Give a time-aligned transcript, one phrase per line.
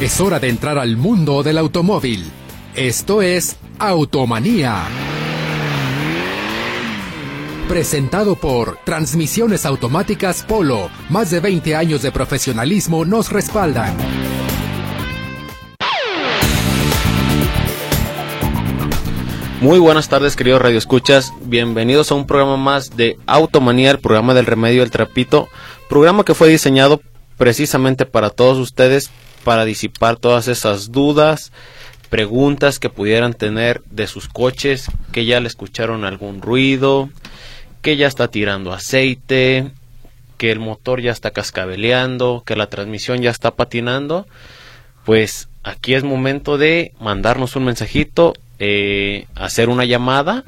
[0.00, 2.30] Es hora de entrar al mundo del automóvil.
[2.76, 4.84] Esto es Automanía.
[7.68, 10.88] Presentado por Transmisiones Automáticas Polo.
[11.08, 13.96] Más de 20 años de profesionalismo nos respaldan.
[19.60, 21.32] Muy buenas tardes, queridos radioescuchas.
[21.42, 25.48] Bienvenidos a un programa más de Automanía, el programa del remedio del trapito.
[25.88, 27.00] Programa que fue diseñado
[27.36, 29.10] precisamente para todos ustedes,
[29.48, 31.52] para disipar todas esas dudas,
[32.10, 37.08] preguntas que pudieran tener de sus coches, que ya le escucharon algún ruido,
[37.80, 39.70] que ya está tirando aceite,
[40.36, 44.26] que el motor ya está cascabeleando, que la transmisión ya está patinando.
[45.06, 50.44] Pues aquí es momento de mandarnos un mensajito eh, hacer una llamada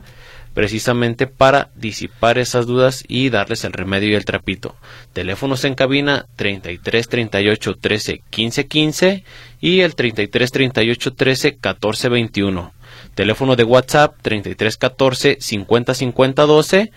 [0.55, 4.77] precisamente para disipar esas dudas y darles el remedio y el trapito.
[5.13, 9.25] Teléfonos en cabina 33 38 13 15 15
[9.61, 12.73] y el 33 38 13 14 21.
[13.15, 16.93] Teléfono de WhatsApp 33 14 50 50 12.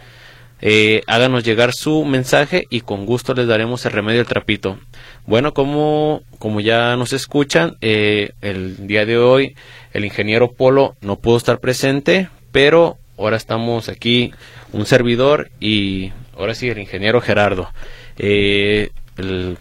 [0.65, 4.79] Eh, háganos llegar su mensaje y con gusto les daremos el remedio el trapito.
[5.25, 9.55] Bueno, como, como ya nos escuchan, eh, el día de hoy
[9.91, 14.33] el ingeniero Polo no pudo estar presente, pero ahora estamos aquí
[14.71, 17.69] un servidor y ahora sí el ingeniero Gerardo.
[18.17, 19.57] Eh, el,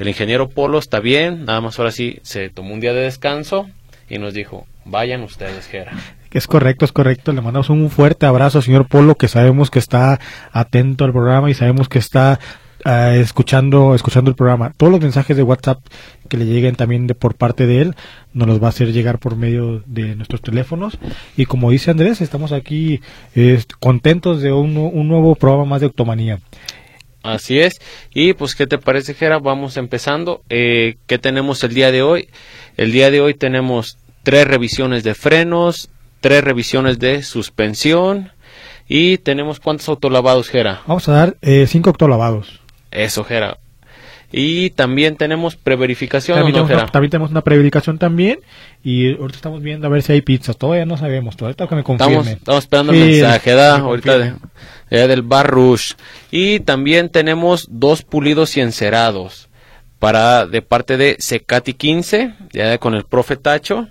[0.00, 3.68] ingeniero Polo está bien, nada más ahora sí se tomó un día de descanso
[4.08, 5.98] y nos dijo, vayan ustedes, Gerardo.
[6.32, 7.32] Es correcto, es correcto.
[7.32, 10.20] Le mandamos un fuerte abrazo, señor Polo, que sabemos que está
[10.52, 12.40] atento al programa y sabemos que está
[12.86, 14.72] uh, escuchando, escuchando el programa.
[14.76, 15.80] Todos los mensajes de WhatsApp
[16.28, 17.94] que le lleguen también de, por parte de él
[18.32, 20.98] nos los va a hacer llegar por medio de nuestros teléfonos.
[21.36, 23.00] Y como dice Andrés, estamos aquí
[23.34, 26.38] eh, contentos de un, un nuevo programa más de Octomanía.
[27.22, 27.80] Así es.
[28.14, 29.38] Y pues, ¿qué te parece, Gera?
[29.38, 30.42] Vamos empezando.
[30.48, 32.28] Eh, ¿Qué tenemos el día de hoy?
[32.76, 38.30] El día de hoy tenemos tres revisiones de frenos, tres revisiones de suspensión
[38.88, 40.82] y tenemos cuántos autolavados, Gera.
[40.86, 42.60] Vamos a dar eh, cinco autolavados.
[42.90, 43.58] Eso, Gera.
[44.32, 46.36] Y también tenemos preverificación.
[46.38, 48.40] También, ¿o no, tenemos también tenemos una preverificación también
[48.82, 50.52] y ahorita estamos viendo a ver si hay pizza.
[50.52, 52.34] Todavía no sabemos, todavía que me Estamos, confirmen.
[52.38, 53.78] estamos esperando Sí, el mensaje, ¿da?
[53.78, 54.32] me Ahorita de,
[54.90, 55.92] ya del Bar Rush.
[56.30, 59.48] Y también tenemos dos pulidos y encerados
[60.00, 63.88] para de parte de Secati 15, ya con el profe Tacho,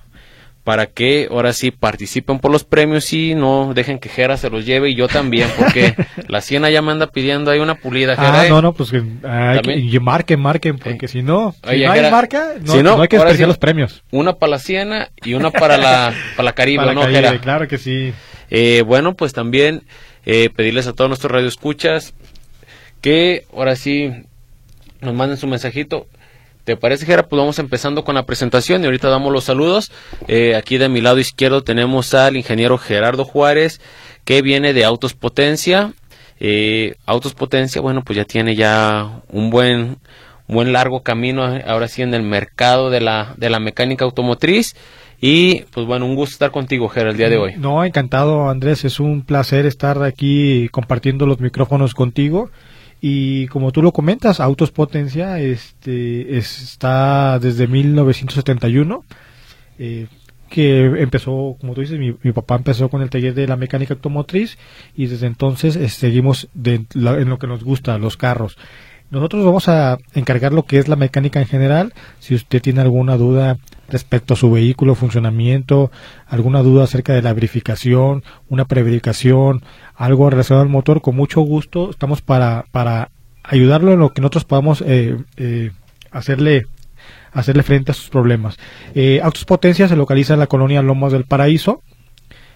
[0.65, 4.65] para que ahora sí participen por los premios y no dejen que Jera se los
[4.65, 5.95] lleve y yo también, porque
[6.27, 8.41] la Siena ya me anda pidiendo ahí una pulida, Jera.
[8.41, 8.49] Ah, ¿eh?
[8.49, 9.87] no, no, pues que, hay que- También.
[9.93, 13.03] y marquen, marquen, porque si no, si Oye, no hay marca, no, si no, no
[13.03, 13.49] hay que desperdiciar sí.
[13.49, 14.03] los premios.
[14.09, 17.39] Una para la Siena y una para la, para la Caribe, Para ¿no, Caribe, Jera?
[17.39, 18.11] claro que sí.
[18.49, 19.83] Eh, bueno, pues también
[20.25, 22.15] eh, pedirles a todos nuestros radioescuchas
[23.01, 24.09] que ahora sí
[25.01, 26.07] nos manden su mensajito.
[26.65, 27.27] ¿Te parece, Gera?
[27.27, 29.91] Pues vamos empezando con la presentación y ahorita damos los saludos.
[30.27, 33.79] Eh, aquí de mi lado izquierdo tenemos al ingeniero Gerardo Juárez,
[34.23, 35.93] que viene de Autos Potencia.
[36.39, 39.97] Eh, Autos Potencia, bueno, pues ya tiene ya un buen,
[40.47, 44.75] buen largo camino eh, ahora sí en el mercado de la, de la mecánica automotriz.
[45.21, 47.53] Y pues bueno, un gusto estar contigo, Gera, el día de hoy.
[47.57, 48.85] No, encantado, Andrés.
[48.85, 52.49] Es un placer estar aquí compartiendo los micrófonos contigo.
[53.07, 59.03] Y como tú lo comentas, Autos Potencia este, es- está desde 1971.
[59.77, 60.07] eh,
[60.49, 63.93] que empezó, como tú dices, mi, mi papá empezó con el taller de la mecánica
[63.95, 64.57] automotriz
[64.95, 68.57] y desde entonces eh, seguimos de la- en lo que nos gusta, los carros.
[69.15, 71.93] Nosotros vamos a encargar lo que es la mecánica en general.
[72.19, 75.89] Si usted tiene alguna duda respecto a su vehículo, funcionamiento,
[76.27, 79.63] alguna duda acerca de la verificación, una preverificación,
[79.95, 83.09] algo relacionado al motor, con mucho gusto estamos para, para
[83.41, 85.71] ayudarlo en lo que nosotros podamos eh, eh,
[86.11, 86.65] hacerle
[87.31, 88.57] hacerle frente a sus problemas.
[88.95, 91.83] Eh, Autos Potencia se localiza en la colonia Lomas del Paraíso.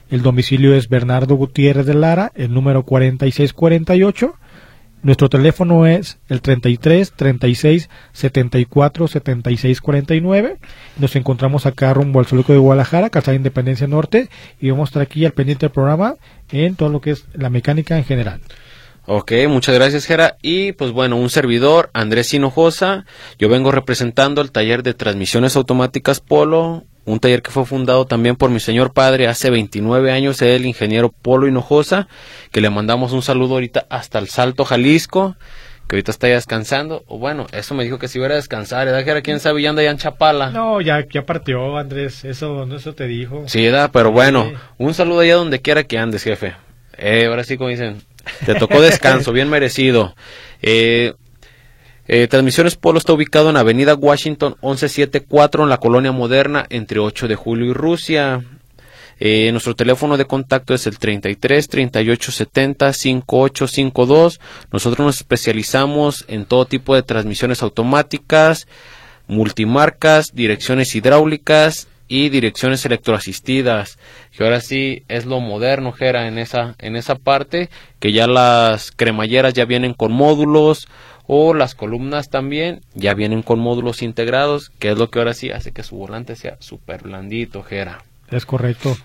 [0.10, 4.34] El domicilio es Bernardo Gutiérrez de Lara, el número 4648.
[5.02, 10.58] Nuestro teléfono es el 33 36 74 76 49.
[10.98, 14.30] Nos encontramos acá rumbo al Zoológico de Guadalajara, Calzada Independencia Norte,
[14.60, 16.16] y vamos a estar aquí al pendiente del programa
[16.52, 18.42] en todo lo que es la mecánica en general.
[19.06, 20.38] Ok, muchas gracias, Gera.
[20.42, 23.06] Y pues bueno, un servidor, Andrés Hinojosa.
[23.40, 28.36] Yo vengo representando el taller de transmisiones automáticas Polo, un taller que fue fundado también
[28.36, 32.08] por mi señor padre hace 29 años, el ingeniero Polo Hinojosa,
[32.52, 35.36] que le mandamos un saludo ahorita hasta el Salto, Jalisco,
[35.88, 37.04] que ahorita está ya descansando.
[37.08, 39.22] O bueno, eso me dijo que si iba a descansar, ¿verdad, Gera?
[39.22, 39.62] ¿Quién sabe?
[39.62, 40.52] Ya anda ya en Chapala.
[40.52, 42.24] No, ya, ya partió, Andrés.
[42.26, 43.44] Eso, no, eso te dijo.
[43.48, 43.90] Sí, ¿verdad?
[43.92, 44.56] Pero bueno, Sí.
[44.78, 46.54] un saludo allá donde quiera que andes, jefe.
[46.98, 48.04] Eh, ahora sí, como dicen,
[48.46, 50.16] te tocó descanso, bien merecido.
[50.62, 51.14] Eh,
[52.12, 57.28] Eh, Transmisiones Polo está ubicado en Avenida Washington 1174 en la colonia moderna entre 8
[57.28, 58.44] de julio y Rusia.
[59.20, 64.42] Eh, nuestro teléfono de contacto es el 33 38 70 5852.
[64.72, 68.68] Nosotros nos especializamos en todo tipo de transmisiones automáticas,
[69.28, 74.00] multimarcas, direcciones hidráulicas y direcciones electroasistidas.
[74.36, 77.70] Que ahora sí es lo moderno, Jera, en esa, en esa parte,
[78.00, 80.88] que ya las cremalleras ya vienen con módulos
[81.32, 85.52] o las columnas también ya vienen con módulos integrados, que es lo que ahora sí
[85.52, 88.00] hace que su volante sea súper blandito, Jera.
[88.32, 88.98] Es correcto.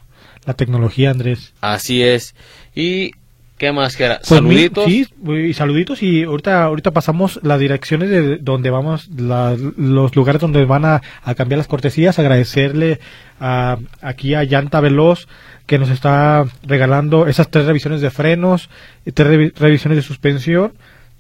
[0.47, 1.53] La tecnología, Andrés.
[1.61, 2.35] Así es.
[2.75, 3.11] Y
[3.59, 4.21] ¿Qué más, Jera?
[4.29, 4.85] Pues mi- Saluditos.
[4.87, 5.07] sí,
[5.49, 10.65] y saluditos y ahorita ahorita pasamos las direcciones de donde vamos, la- los lugares donde
[10.65, 12.99] van a, a cambiar las cortesías, agradecerle
[13.39, 15.29] a, aquí a Llanta Veloz
[15.67, 18.71] que nos está regalando esas tres revisiones de frenos,
[19.15, 20.73] tres revi- revisiones de suspensión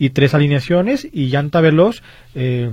[0.04, 2.02] y tres alineaciones y Llanta Veloz
[2.34, 2.70] eh,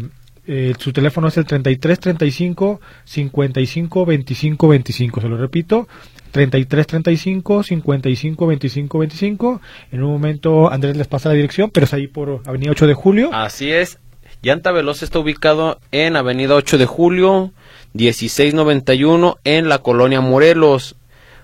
[0.48, 5.88] eh, su teléfono es el 33 35 55 25 25 se lo repito
[6.32, 9.62] 33 35 55 25 25
[9.92, 12.94] en un momento Andrés les pasa la dirección pero es ahí por Avenida 8 de
[12.94, 13.98] Julio Así es.
[14.42, 17.52] Llanta Veloz está ubicado en Avenida 8 de Julio,
[17.94, 20.96] 1691, en la colonia Morelos.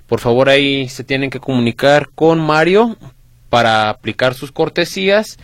[0.08, 2.98] Por favor, ahí se tienen que comunicar con Mario
[3.50, 5.38] para aplicar sus cortesías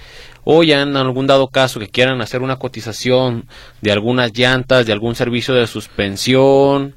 [0.43, 3.45] o ya en algún dado caso que quieran hacer una cotización
[3.81, 6.95] de algunas llantas, de algún servicio de suspensión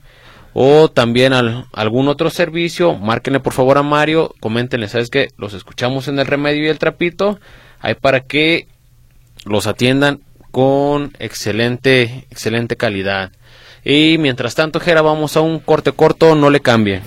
[0.53, 5.29] o también al- algún otro servicio, márquenle por favor a Mario, coméntenle, ¿sabes qué?
[5.37, 7.39] Los escuchamos en el remedio y el trapito,
[7.81, 8.67] ahí para que
[9.45, 10.21] los atiendan
[10.51, 13.33] con excelente, excelente calidad.
[13.85, 17.03] Y mientras tanto, Jera, vamos a un corte corto, no le cambie.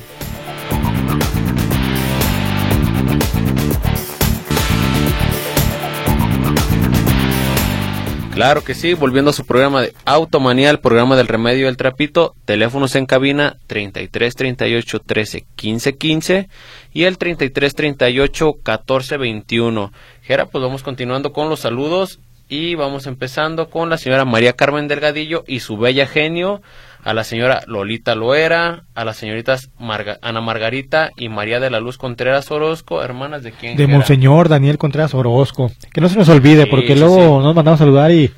[8.40, 12.36] Claro que sí, volviendo a su programa de Automanía, el programa del remedio del trapito,
[12.46, 16.50] teléfonos en cabina 33 38 13 15 15
[16.94, 19.92] y el 33 38 14 21.
[20.22, 24.88] Jera, pues vamos continuando con los saludos y vamos empezando con la señora María Carmen
[24.88, 26.62] Delgadillo y su bella genio,
[27.04, 31.80] a la señora Lolita Loera, a las señoritas Marga- Ana Margarita y María de la
[31.80, 33.78] Luz Contreras Orozco, hermanas de quién?
[33.78, 33.88] de?
[33.88, 37.46] Monseñor Daniel Contreras Orozco que no se nos olvide Sí, porque sí, luego sí.
[37.46, 38.32] nos mandamos a saludar y,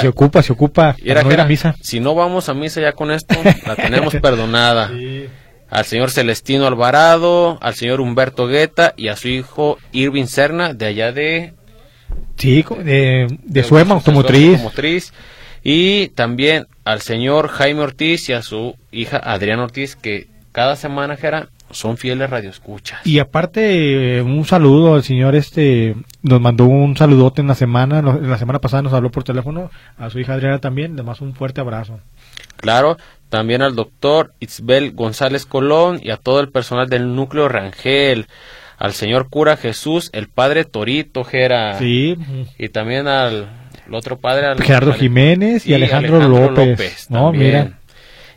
[0.00, 2.48] se ocupa se ocupa Y era para no ir Jera, a misa Si no vamos
[2.48, 3.34] a misa ya con esto,
[3.66, 4.90] la tenemos perdonada.
[5.68, 10.86] Al señor Celestino Alvarado, al señor Humberto Guetta y a su hijo Irving Serna, de
[10.86, 11.54] allá de...
[12.36, 14.54] Sí, de, Suema Automotriz.
[14.54, 15.12] Automotriz.
[15.62, 21.16] Y también al señor Jaime Ortiz y a su hija Adriana Ortiz, que cada semana,
[21.16, 23.06] Jera, son fieles radioescuchas.
[23.06, 28.00] Y aparte, eh, un saludo al señor este, nos mandó un saludote en la semana,
[28.00, 31.34] en la semana pasada nos habló por teléfono, a su hija Adriana también, además un
[31.34, 32.00] fuerte abrazo.
[32.56, 32.96] Claro,
[33.28, 38.26] también al doctor Itzbel González Colón y a todo el personal del núcleo Rangel,
[38.80, 41.78] al señor cura Jesús, el padre Torito, Jera.
[41.78, 42.16] Sí,
[42.58, 43.48] Y también al
[43.86, 47.06] el otro padre, al- Gerardo Jiménez y Alejandro López.
[47.10, 47.44] No, también.
[47.46, 47.72] mira.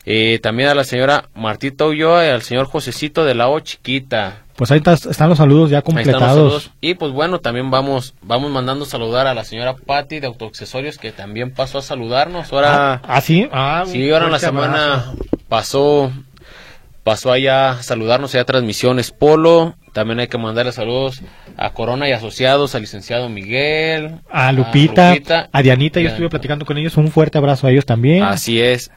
[0.06, 4.42] Y también a la señora Martita Ulloa y al señor Josecito de la O Chiquita.
[4.58, 6.28] pues ahí están los saludos ya Ahí están los completados.
[6.36, 6.72] saludos.
[6.82, 11.12] Y pues bueno, también vamos vamos mandando saludar a la señora Patti de Autoaccesorios que
[11.14, 12.52] también pasó a saludarnos.
[12.52, 13.48] Ahora Ah, ¿ah, sí?
[13.54, 15.18] Ah, Sí, ahora en la semana abrazo.
[15.48, 16.12] pasó
[17.04, 19.76] pasó allá a saludarnos allá a Transmisiones Polo.
[19.94, 21.22] También hay que mandarle saludos
[21.56, 24.20] a Corona y Asociados, al licenciado Miguel.
[24.30, 25.50] A Lupita, Lupita.
[25.52, 28.24] a Dianita, yo estuve platicando con ellos, un fuerte abrazo a ellos también.
[28.24, 28.92] Así es,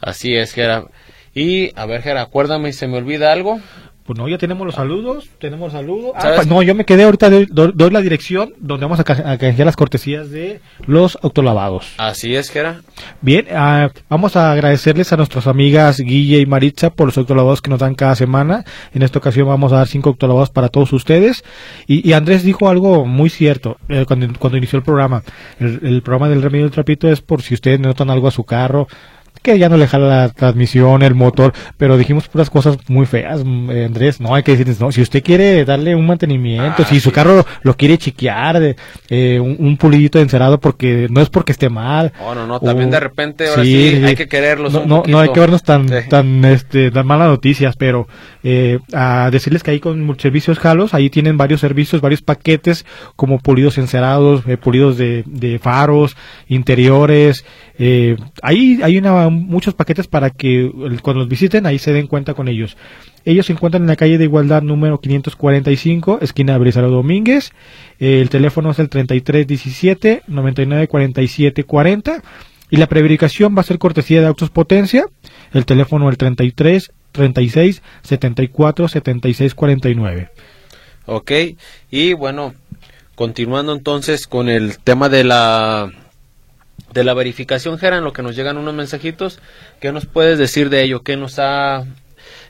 [0.00, 0.84] así es, Gera.
[1.32, 3.60] Y, a ver, Gera, acuérdame si se me olvida algo.
[4.04, 6.10] Pues no, ya tenemos los saludos, tenemos saludos.
[6.16, 9.38] Ah, pues no, yo me quedé ahorita, doy, la dirección donde vamos a, ca- a
[9.38, 11.94] canjear las cortesías de los autolavados.
[11.98, 12.80] Así es, Gera.
[13.20, 17.70] Bien, ah, vamos a agradecerles a nuestras amigas Guille y Maritza por los autolavados que
[17.70, 18.64] nos dan cada semana.
[18.92, 21.44] En esta ocasión vamos a dar cinco autolavados para todos ustedes.
[21.86, 25.22] Y, y Andrés dijo algo muy cierto eh, cuando, cuando inició el programa.
[25.60, 28.42] El, el programa del remedio del trapito es por si ustedes notan algo a su
[28.42, 28.88] carro
[29.42, 33.42] que ya no le jala la transmisión, el motor, pero dijimos puras cosas muy feas,
[33.44, 36.86] mm, eh, Andrés, no hay que decirles, no, si usted quiere darle un mantenimiento, Ah,
[36.88, 38.76] si su carro lo quiere chiquear, de,
[39.10, 42.60] eh, un, un pulidito de encerado porque no es porque esté mal, Oh, no, no,
[42.60, 45.40] también o- de repente, ahora sí, hay que quererlos no, un no, no hay que
[45.40, 46.08] vernos tan, Sí.
[46.08, 48.06] tan, este, tan malas noticias, pero
[48.44, 52.84] eh, a decirles que ahí con servicios Jalos, ahí tienen varios servicios, varios paquetes,
[53.16, 56.16] como pulidos encerados, eh, pulidos de, de faros,
[56.48, 57.44] interiores,
[57.78, 60.70] eh, ahí hay una, muchos paquetes para que
[61.02, 62.76] cuando los visiten ahí se den cuenta con ellos.
[63.24, 67.52] Ellos se encuentran en la calle de Igualdad número 545, esquina de Brizaro Domínguez.
[67.98, 72.22] el teléfono es el 3317 994740 40
[72.70, 75.06] y la preverificación va a ser cortesía de Autos Potencia.
[75.52, 80.30] El teléfono el 33 36 74 76 49.
[81.04, 81.32] Ok,
[81.90, 82.54] y bueno,
[83.14, 85.92] continuando entonces con el tema de la
[86.92, 89.40] de la verificación, Geran, lo que nos llegan unos mensajitos,
[89.80, 91.02] ¿qué nos puedes decir de ello?
[91.02, 91.84] ¿Qué nos ha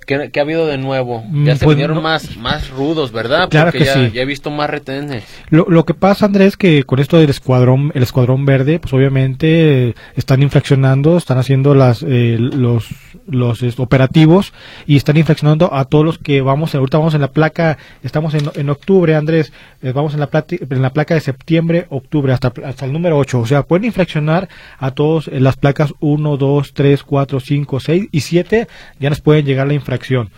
[0.07, 1.25] ¿Qué, ha habido de nuevo?
[1.29, 3.49] Mm, ya se pues más, más rudos, ¿verdad?
[3.49, 4.11] Claro que ya, sí.
[4.13, 5.25] ya he visto más retenes.
[5.49, 9.95] Lo, lo que pasa, Andrés, que con esto del escuadrón, el escuadrón verde, pues obviamente
[10.17, 12.89] están infraccionando, están haciendo las, eh, los,
[13.27, 14.53] los operativos
[14.87, 18.51] y están infraccionando a todos los que vamos, ahorita vamos en la placa, estamos en,
[18.55, 19.53] en octubre, Andrés,
[19.83, 23.39] eh, vamos en la, en la placa de septiembre, octubre, hasta, hasta el número 8.
[23.39, 24.49] O sea, pueden infraccionar
[24.79, 28.67] a todos en las placas 1, 2, 3, 4, 5, 6 y 7,
[28.99, 30.31] ya nos pueden llegar la infracción acción.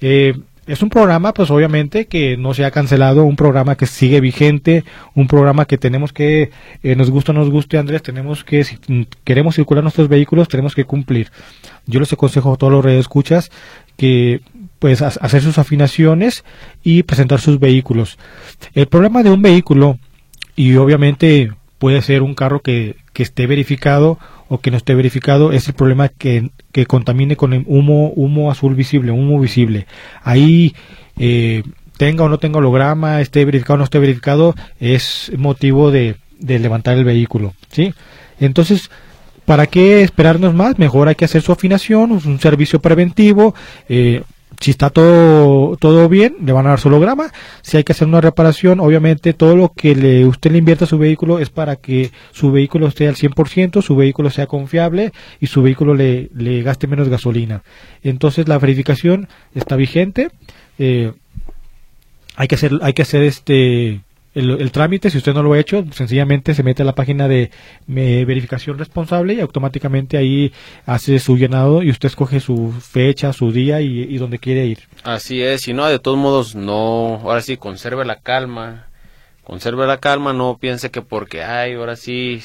[0.00, 0.34] Eh,
[0.66, 4.84] es un programa, pues obviamente, que no se ha cancelado, un programa que sigue vigente,
[5.14, 6.50] un programa que tenemos que,
[6.84, 8.78] eh, nos gusta o nos guste, Andrés, tenemos que, si
[9.24, 11.30] queremos circular nuestros vehículos, tenemos que cumplir.
[11.86, 13.50] Yo les aconsejo a todos los escuchas
[13.96, 14.40] que,
[14.78, 16.44] pues, hacer sus afinaciones
[16.82, 18.18] y presentar sus vehículos.
[18.74, 19.98] El problema de un vehículo,
[20.56, 25.50] y obviamente puede ser un carro que, que esté verificado o que no esté verificado
[25.50, 29.86] es el problema que, que contamine con el humo, humo azul visible, humo visible.
[30.22, 30.74] Ahí
[31.18, 31.62] eh,
[31.96, 36.58] tenga o no tenga holograma, esté verificado o no esté verificado, es motivo de, de
[36.58, 37.54] levantar el vehículo.
[37.70, 37.94] ¿sí?
[38.40, 38.90] Entonces,
[39.44, 40.78] ¿para qué esperarnos más?
[40.78, 43.54] Mejor hay que hacer su afinación, un servicio preventivo.
[43.88, 44.22] Eh,
[44.60, 47.32] si está todo, todo bien, le van a dar su holograma.
[47.62, 50.88] Si hay que hacer una reparación, obviamente todo lo que le, usted le invierta a
[50.88, 55.48] su vehículo es para que su vehículo esté al 100%, su vehículo sea confiable y
[55.48, 57.62] su vehículo le, le gaste menos gasolina.
[58.02, 60.30] Entonces la verificación está vigente.
[60.78, 61.12] Eh,
[62.36, 64.00] hay que hacer, hay que hacer este,
[64.34, 67.50] el, trámite, si usted no lo ha hecho, sencillamente se mete a la página de
[67.86, 70.52] verificación responsable y automáticamente ahí
[70.86, 74.78] hace su llenado y usted escoge su fecha, su día y, y donde quiere ir.
[75.04, 78.88] Así es, si no, de todos modos, no, ahora sí, conserve la calma,
[79.44, 82.40] conserve la calma, no piense que porque, ay, ahora sí,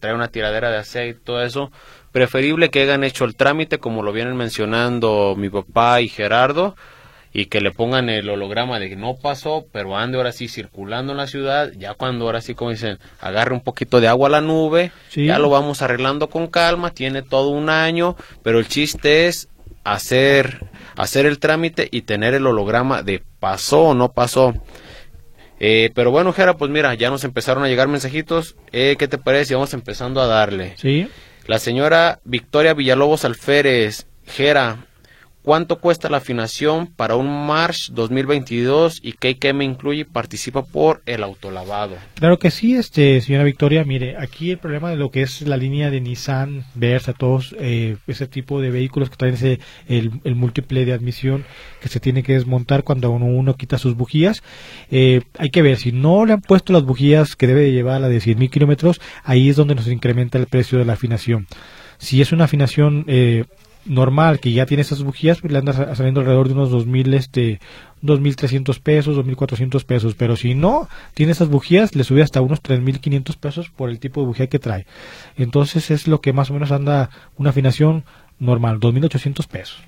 [0.00, 1.70] trae una tiradera de aceite, todo eso,
[2.12, 6.76] preferible que hayan hecho el trámite como lo vienen mencionando mi papá y Gerardo,
[7.32, 11.12] y que le pongan el holograma de que no pasó, pero ande ahora sí circulando
[11.12, 14.32] en la ciudad, ya cuando ahora sí, como dicen, agarre un poquito de agua a
[14.32, 19.28] la nube, ya lo vamos arreglando con calma, tiene todo un año, pero el chiste
[19.28, 19.48] es
[19.84, 24.54] hacer, hacer el trámite y tener el holograma de pasó o no pasó.
[25.60, 28.56] Eh, pero bueno, Jera, pues mira, ya nos empezaron a llegar mensajitos.
[28.72, 29.54] Eh, ¿Qué te parece?
[29.54, 30.74] Vamos empezando a darle.
[30.78, 31.06] Sí.
[31.46, 34.86] La señora Victoria Villalobos Alférez, Jera,
[35.42, 41.22] ¿Cuánto cuesta la afinación para un March 2022 y qué me incluye participa por el
[41.22, 41.96] autolavado?
[42.16, 43.82] Claro que sí, este señora Victoria.
[43.84, 47.96] Mire, aquí el problema de lo que es la línea de Nissan, Versa, todos eh,
[48.06, 51.46] ese tipo de vehículos que traen ese, el, múltiple de admisión
[51.80, 54.42] que se tiene que desmontar cuando uno, quita sus bujías.
[54.90, 58.02] Eh, hay que ver, si no le han puesto las bujías que debe de llevar
[58.02, 61.46] la de 100.000 kilómetros, ahí es donde nos incrementa el precio de la afinación.
[61.96, 63.44] Si es una afinación eh,
[63.84, 67.60] normal que ya tiene esas bujías, pues le anda saliendo alrededor de unos 2000 este
[68.02, 73.36] 2300 pesos, 2400 pesos, pero si no tiene esas bujías le sube hasta unos 3500
[73.36, 74.86] pesos por el tipo de bujía que trae.
[75.36, 78.04] Entonces es lo que más o menos anda una afinación
[78.38, 79.78] normal, 2800 pesos.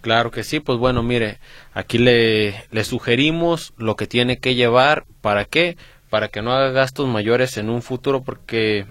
[0.00, 1.38] Claro que sí, pues bueno, mire,
[1.72, 5.76] aquí le, le sugerimos lo que tiene que llevar, ¿para qué?
[6.10, 8.84] Para que no haga gastos mayores en un futuro, porque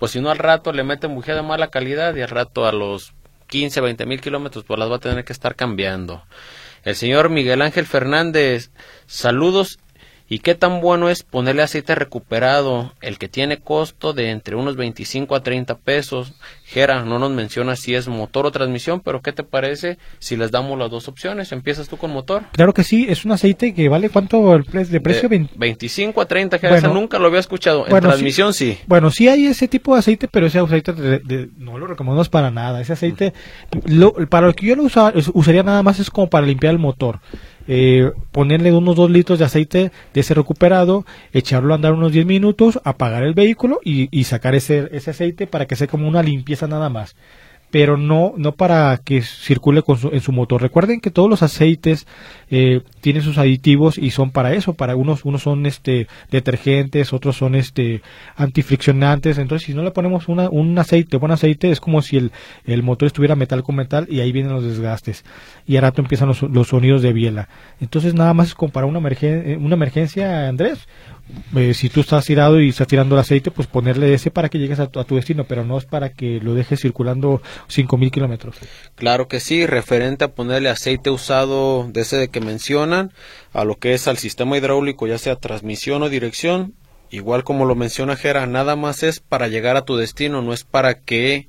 [0.00, 2.72] pues si no al rato le meten bujía de mala calidad y al rato a
[2.72, 3.14] los
[3.50, 6.22] 15, 20 mil kilómetros, pues las va a tener que estar cambiando.
[6.84, 8.70] El señor Miguel Ángel Fernández,
[9.06, 9.78] saludos
[10.32, 14.76] ¿Y qué tan bueno es ponerle aceite recuperado, el que tiene costo de entre unos
[14.76, 16.34] 25 a 30 pesos?
[16.64, 20.52] Gera, no nos menciona si es motor o transmisión, pero ¿qué te parece si les
[20.52, 21.50] damos las dos opciones?
[21.50, 22.44] ¿Empiezas tú con motor?
[22.52, 25.28] Claro que sí, es un aceite que vale cuánto el de precio?
[25.28, 27.88] De 25 a 30, Gera, nunca lo había escuchado.
[27.88, 30.94] En transmisión sí, Bueno, sí hay ese tipo de aceite, pero ese aceite
[31.58, 32.80] no lo recomendamos para nada.
[32.80, 33.34] Ese aceite,
[33.84, 37.18] lo, para lo que yo lo usaría nada más es como para limpiar el motor
[37.68, 42.26] eh, ponerle unos 2 litros de aceite de ese recuperado, echarlo a andar unos 10
[42.26, 46.66] minutos, apagar el vehículo y, sacar ese, ese aceite para que sea como una limpieza
[46.66, 47.16] nada más.
[47.70, 50.62] Pero no no para que circule con en su motor.
[50.62, 52.06] Recuerden que todos los aceites
[52.50, 57.36] eh, tienen sus aditivos y son para eso, para unos unos son este detergentes, otros
[57.36, 58.02] son este
[58.36, 62.32] antifriccionantes, entonces si no le ponemos una, un aceite, buen aceite, es como si el,
[62.64, 65.24] el motor estuviera metal con metal y ahí vienen los desgastes
[65.66, 67.48] y a rato empiezan los, los sonidos de biela.
[67.80, 70.88] Entonces nada más es como para una, emergen, una emergencia, Andrés,
[71.56, 74.58] eh, si tú estás tirado y estás tirando el aceite, pues ponerle ese para que
[74.58, 78.56] llegues a tu, destino, pero no es para que lo dejes circulando 5.000 kilómetros.
[78.94, 83.12] Claro que sí, referente a ponerle aceite usado de ese de que mencionan,
[83.52, 86.74] a lo que es al sistema hidráulico, ya sea transmisión o dirección,
[87.10, 90.64] igual como lo menciona Jera, nada más es para llegar a tu destino, no es
[90.64, 91.48] para que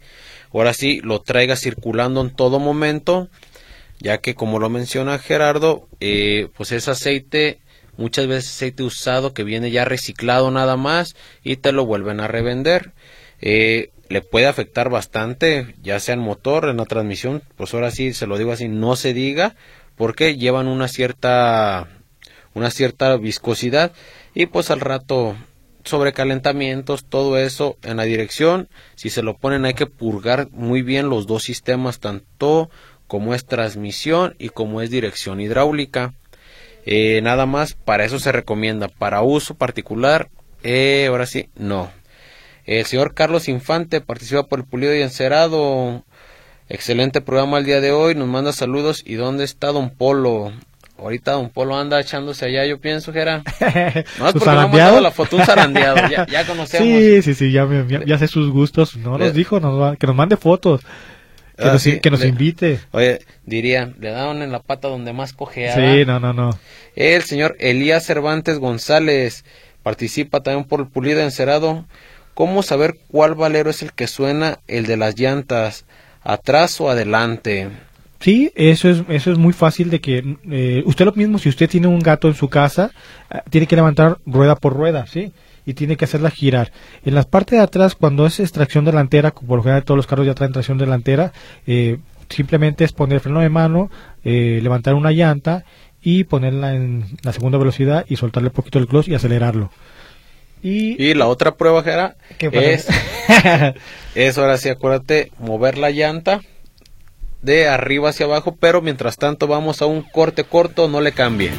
[0.54, 3.30] ahora sí lo traigas circulando en todo momento,
[4.00, 7.60] ya que como lo menciona Gerardo, eh, pues ese aceite
[8.02, 12.28] muchas veces aceite usado que viene ya reciclado nada más y te lo vuelven a
[12.28, 12.92] revender.
[13.40, 18.14] Eh, le puede afectar bastante, ya sea en motor, en la transmisión, pues ahora sí
[18.14, 19.56] se lo digo así, no se diga,
[19.96, 21.88] porque llevan una cierta
[22.54, 23.94] una cierta viscosidad
[24.34, 25.38] y pues al rato
[25.84, 31.10] sobrecalentamientos, todo eso en la dirección, si se lo ponen hay que purgar muy bien
[31.10, 32.70] los dos sistemas, tanto
[33.08, 36.14] como es transmisión y como es dirección hidráulica.
[36.86, 38.88] Eh, nada más, para eso se recomienda.
[38.88, 40.30] Para uso particular,
[40.64, 41.92] eh, ahora sí, no.
[42.66, 46.04] El señor Carlos Infante participa por el Pulido y Encerado.
[46.70, 48.16] Excelente programa el día de hoy.
[48.16, 49.04] Nos manda saludos.
[49.06, 50.54] ¿Y dónde está Don Polo?
[50.98, 53.44] Ahorita Don Polo anda echándose allá, yo pienso que era.
[54.20, 56.08] No es porque mandado la foto un zarandeado.
[56.10, 56.88] Ya, ya conocemos.
[56.88, 57.68] Sí, sí, sí, ya,
[58.06, 58.96] ya, sé sus gustos.
[58.96, 59.60] No nos dijo
[59.98, 60.82] que nos mande fotos.
[61.62, 62.80] Que, ah, nos, que nos invite.
[62.92, 65.76] Oye, diría, le daban en la pata donde más cojeaba.
[65.76, 66.58] Sí, no, no, no.
[66.96, 69.46] El señor Elías Cervantes González
[69.84, 71.86] participa también por el pulido encerado.
[72.34, 75.86] ¿Cómo saber cuál valero es el que suena el de las llantas?
[76.24, 77.70] ¿Atrás o adelante?
[78.20, 81.70] Sí, eso es, eso es muy fácil de que eh, usted lo mismo, si usted
[81.70, 82.92] tiene un gato en su casa,
[83.32, 85.32] eh, tiene que levantar rueda por rueda, ¿sí?
[85.66, 86.72] Y tiene que hacerla girar.
[87.06, 90.26] En la parte de atrás, cuando es extracción delantera, por lo general todos los carros
[90.26, 91.34] ya traen tracción delantera,
[91.68, 91.98] eh,
[92.30, 93.90] simplemente es poner freno de mano,
[94.24, 95.66] eh, levantar una llanta
[96.02, 99.70] y ponerla en la segunda velocidad y soltarle un poquito el clutch y acelerarlo.
[100.64, 102.88] Y, la otra prueba, Jera, es,
[104.16, 106.42] es ahora sí, acuérdate, mover la llanta
[107.42, 111.52] de arriba hacia abajo, pero mientras tanto vamos a un corte corto, no le cambie.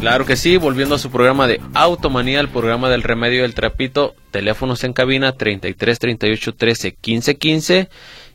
[0.00, 4.14] Claro que sí, volviendo a su programa de Automanía, el programa del remedio del trapito,
[4.30, 7.88] teléfonos en cabina 33 38 13 15 15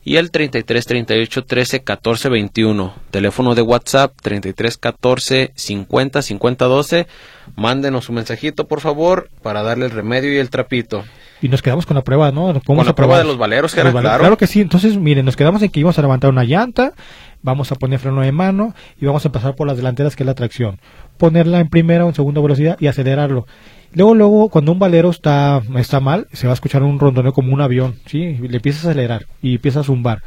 [0.04, 2.94] y el 33 38 13 14 21.
[3.10, 7.08] Teléfono de WhatsApp 33 14 50 50 12.
[7.56, 11.04] Mándenos un mensajito, por favor, para darle el remedio y el trapito.
[11.42, 12.62] Y nos quedamos con la prueba, ¿no?
[12.64, 14.20] con la prueba de los valeros, que claro.
[14.20, 14.62] Claro que sí.
[14.62, 16.94] Entonces, miren, nos quedamos en que íbamos a levantar una llanta,
[17.42, 20.28] vamos a poner freno de mano y vamos a pasar por las delanteras, que es
[20.28, 20.80] la tracción
[21.18, 23.46] ponerla en primera o en segunda velocidad y acelerarlo.
[23.94, 27.54] Luego, luego, cuando un valero está, está mal, se va a escuchar un rondoneo como
[27.54, 28.38] un avión, ¿sí?
[28.42, 30.22] Le empieza a acelerar y empieza a zumbar.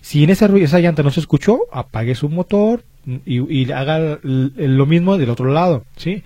[0.00, 2.84] Si en esa, esa llanta no se escuchó, apague su motor
[3.26, 6.22] y, haga lo mismo del otro lado, ¿sí?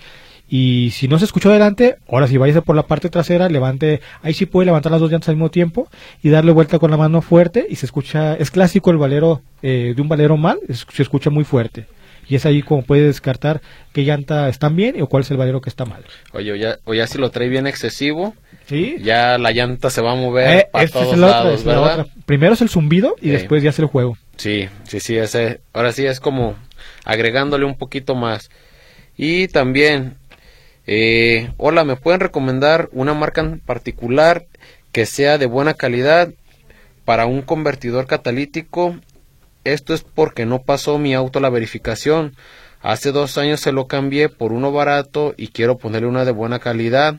[0.47, 4.35] Y si no se escuchó adelante, ahora si váyase por la parte trasera, levante, ahí
[4.35, 5.89] sí puede levantar las dos llantas al mismo tiempo
[6.23, 9.95] y darle vuelta con la mano fuerte y se escucha, es clásico el valero, eh,
[9.97, 11.87] de un valero mal, se escucha muy fuerte
[12.29, 13.61] y es ahí como puede descartar
[13.93, 16.05] qué llanta están bien o cuál es el valero que está mal.
[16.33, 18.35] Oye, o ya, o ya si lo trae bien excesivo,
[18.67, 18.97] ¿Sí?
[19.03, 22.07] ya la llanta se va a mover eh, para todos lados, ¿verdad?
[22.27, 24.17] Primero es el zumbido y después ya es el juego.
[24.37, 26.57] Sí, sí, sí, ese, ahora sí es como
[27.05, 28.51] agregándole un poquito más.
[29.17, 30.17] Y también,
[30.87, 34.47] eh, hola, ¿me pueden recomendar una marca en particular
[34.93, 36.33] que sea de buena calidad
[37.05, 38.97] para un convertidor catalítico
[39.65, 42.37] esto es porque no pasó mi auto la verificación.
[42.81, 46.59] Hace dos años se lo cambié por uno barato y quiero ponerle una de buena
[46.59, 47.17] calidad.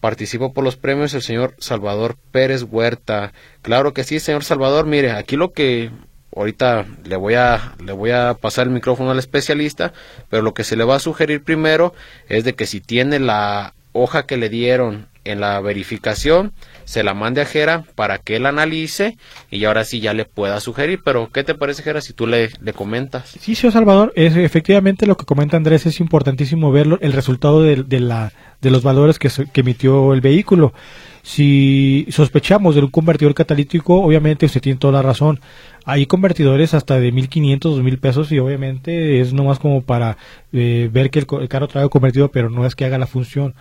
[0.00, 3.32] Participo por los premios el señor Salvador Pérez Huerta.
[3.60, 4.86] Claro que sí, señor Salvador.
[4.86, 5.90] Mire, aquí lo que
[6.34, 9.92] ahorita le voy a le voy a pasar el micrófono al especialista,
[10.30, 11.94] pero lo que se le va a sugerir primero
[12.28, 16.52] es de que si tiene la hoja que le dieron en la verificación,
[16.92, 19.16] se la mande a Jera para que él analice
[19.50, 21.00] y ahora sí ya le pueda sugerir.
[21.02, 23.30] Pero, ¿qué te parece, Jera, si tú le, comentas?
[23.40, 27.82] Sí, señor Salvador, es, efectivamente lo que comenta Andrés es importantísimo ver el resultado de,
[27.82, 30.74] de, la, de los valores que, que emitió el vehículo.
[31.22, 35.40] Si sospechamos de un convertidor catalítico, obviamente usted tiene toda la razón.
[35.86, 40.18] Hay convertidores hasta de 1500, 2000 pesos y obviamente es nomás como para
[40.52, 43.54] eh, ver que el, el carro trae convertido, pero no es que haga la función.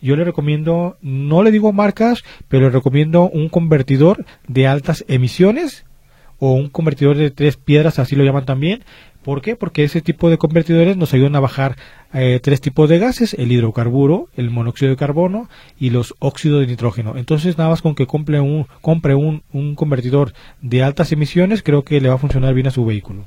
[0.00, 5.84] Yo le recomiendo, no le digo marcas, pero le recomiendo un convertidor de altas emisiones
[6.38, 8.84] o un convertidor de tres piedras, así lo llaman también.
[9.24, 9.56] ¿Por qué?
[9.56, 11.76] Porque ese tipo de convertidores nos ayudan a bajar
[12.14, 16.68] eh, tres tipos de gases, el hidrocarburo, el monóxido de carbono y los óxidos de
[16.68, 17.16] nitrógeno.
[17.16, 20.32] Entonces, nada más con que compre un, compre un, un convertidor
[20.62, 23.26] de altas emisiones, creo que le va a funcionar bien a su vehículo.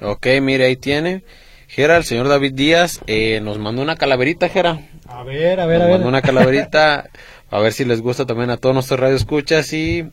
[0.00, 1.24] Ok, mire, ahí tiene.
[1.70, 4.80] Gera, el señor David Díaz eh, nos mandó una calaverita, Gera.
[5.06, 5.94] A ver, a ver, Nos a ver.
[5.98, 7.08] mandó una calaverita,
[7.50, 10.04] a ver si les gusta también a todos nuestros radioescuchas y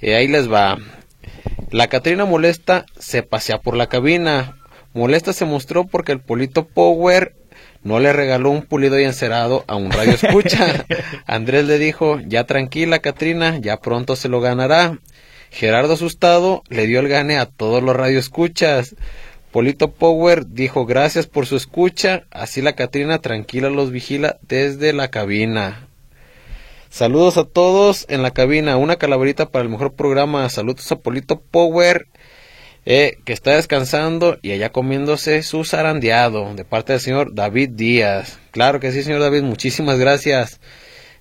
[0.00, 0.76] eh, ahí les va.
[1.70, 4.56] La Catrina molesta se pasea por la cabina.
[4.94, 7.36] Molesta se mostró porque el Polito Power
[7.84, 10.86] no le regaló un pulido y encerado a un radio escucha.
[11.26, 14.98] Andrés le dijo, ya tranquila Catrina, ya pronto se lo ganará.
[15.50, 18.96] Gerardo asustado le dio el gane a todos los radioescuchas.
[19.54, 25.12] Polito Power dijo gracias por su escucha, así la Catrina tranquila los vigila desde la
[25.12, 25.86] cabina.
[26.90, 31.38] Saludos a todos en la cabina, una calaverita para el mejor programa, saludos a Polito
[31.38, 32.08] Power,
[32.84, 38.40] eh, que está descansando y allá comiéndose su zarandeado, de parte del señor David Díaz.
[38.50, 40.58] Claro que sí, señor David, muchísimas gracias.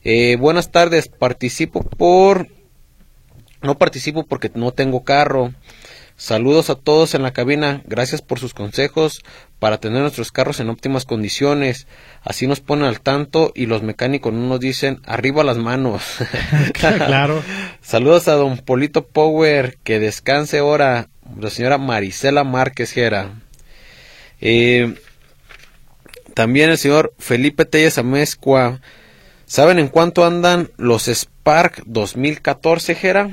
[0.03, 2.47] Eh, buenas tardes, participo por...
[3.61, 5.53] No participo porque no tengo carro.
[6.15, 9.23] Saludos a todos en la cabina, gracias por sus consejos
[9.59, 11.87] para tener nuestros carros en óptimas condiciones.
[12.21, 16.03] Así nos ponen al tanto y los mecánicos no nos dicen arriba las manos.
[16.73, 17.41] claro.
[17.81, 21.09] Saludos a don Polito Power, que descanse ahora.
[21.39, 23.31] La señora Marisela Márquez Gera.
[24.41, 24.95] Eh,
[26.33, 28.81] también el señor Felipe Telles Amezcua.
[29.45, 33.29] ¿Saben en cuánto andan los Spark 2014 Gera?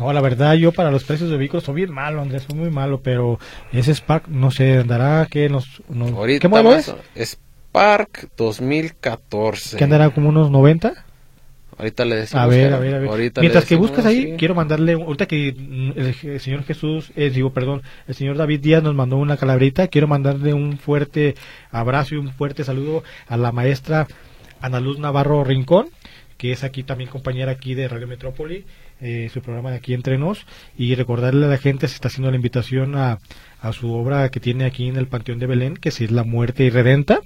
[0.00, 2.70] No, la verdad, yo para los precios de vehículos soy bien malo, Andrés, soy muy
[2.70, 3.38] malo, pero
[3.70, 7.38] ese Spark, no sé, andará, ¿qué, nos, nos- Ahorita ¿qué modelo es?
[7.70, 9.76] Spark 2014.
[9.76, 11.04] ¿Que andará como unos 90?
[11.78, 12.44] Ahorita le decimos.
[12.44, 13.08] A ver, a ver, a ver.
[13.08, 14.34] Ahorita Mientras que buscas ahí, sí.
[14.38, 18.82] quiero mandarle, ahorita que el, el señor Jesús, eh, digo, perdón, el señor David Díaz
[18.82, 21.34] nos mandó una calabrita, quiero mandarle un fuerte
[21.70, 24.06] abrazo y un fuerte saludo a la maestra
[24.60, 25.88] Ana Luz Navarro Rincón,
[26.36, 28.66] que es aquí también compañera aquí de Radio Metrópoli,
[29.00, 32.30] eh, su programa de aquí entre nos, y recordarle a la gente, se está haciendo
[32.30, 33.18] la invitación a,
[33.60, 36.64] a su obra que tiene aquí en el Panteón de Belén, que es La Muerte
[36.64, 37.20] Irredenta.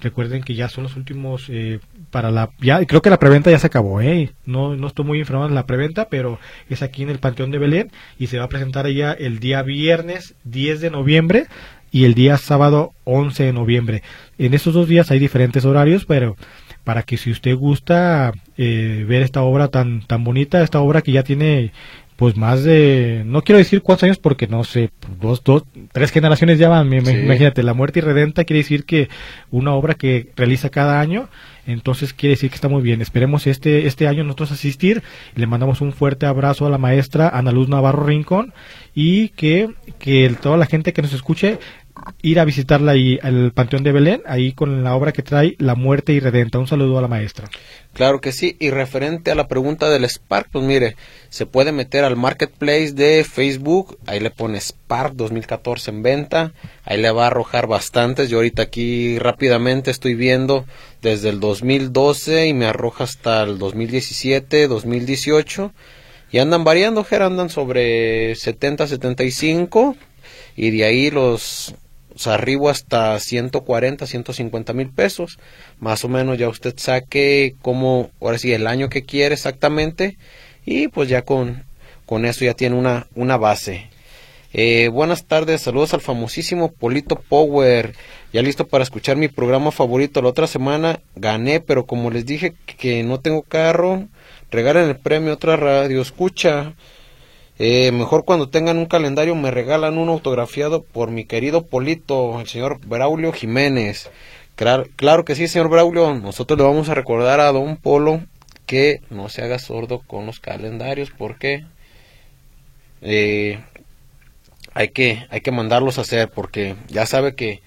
[0.00, 1.78] Recuerden que ya son los últimos eh,
[2.10, 4.32] para la ya creo que la preventa ya se acabó, eh.
[4.46, 7.58] No no estoy muy informado en la preventa, pero es aquí en el Panteón de
[7.58, 11.46] Belén y se va a presentar ya el día viernes 10 de noviembre
[11.92, 14.02] y el día sábado 11 de noviembre.
[14.38, 16.36] En estos dos días hay diferentes horarios, pero
[16.82, 18.32] para que si usted gusta
[18.62, 21.72] eh, ver esta obra tan tan bonita, esta obra que ya tiene
[22.16, 26.58] pues más de no quiero decir cuántos años porque no sé dos dos tres generaciones
[26.58, 27.10] ya van Sí.
[27.10, 29.08] imagínate la muerte irredenta quiere decir que
[29.50, 31.28] una obra que realiza cada año
[31.66, 35.02] entonces quiere decir que está muy bien esperemos este este año nosotros asistir
[35.34, 38.52] le mandamos un fuerte abrazo a la maestra Ana Luz Navarro Rincón
[38.94, 41.58] y que que toda la gente que nos escuche
[42.22, 45.74] ir a visitarla ahí al Panteón de Belén ahí con la obra que trae La
[45.74, 47.48] muerte irredenta un saludo a la maestra.
[47.92, 50.96] Claro que sí, y referente a la pregunta del Spark, pues mire,
[51.28, 56.52] se puede meter al marketplace de Facebook, ahí le pone Spark 2014 en venta,
[56.84, 60.64] ahí le va a arrojar bastantes, yo ahorita aquí rápidamente estoy viendo
[61.02, 65.72] desde el 2012 y me arroja hasta el 2017, 2018,
[66.30, 69.96] y andan variando, Ger, andan sobre 70, 75,
[70.56, 71.74] y de ahí los
[72.22, 75.38] sea, arriba hasta 140, 150 mil pesos.
[75.78, 80.16] Más o menos ya usted saque como, ahora sí, el año que quiere exactamente.
[80.64, 81.64] Y pues ya con,
[82.06, 83.90] con eso ya tiene una, una base.
[84.54, 87.94] Eh, buenas tardes, saludos al famosísimo Polito Power.
[88.32, 90.20] Ya listo para escuchar mi programa favorito.
[90.20, 94.08] La otra semana gané, pero como les dije que no tengo carro,
[94.50, 96.02] regalen el premio otra radio.
[96.02, 96.74] Escucha.
[97.64, 102.48] Eh, mejor cuando tengan un calendario me regalan uno autografiado por mi querido Polito, el
[102.48, 104.10] señor Braulio Jiménez.
[104.56, 106.12] Claro, claro que sí, señor Braulio.
[106.12, 108.20] Nosotros le vamos a recordar a don Polo
[108.66, 111.64] que no se haga sordo con los calendarios porque
[113.00, 113.60] eh,
[114.74, 117.62] hay que hay que mandarlos a hacer porque ya sabe que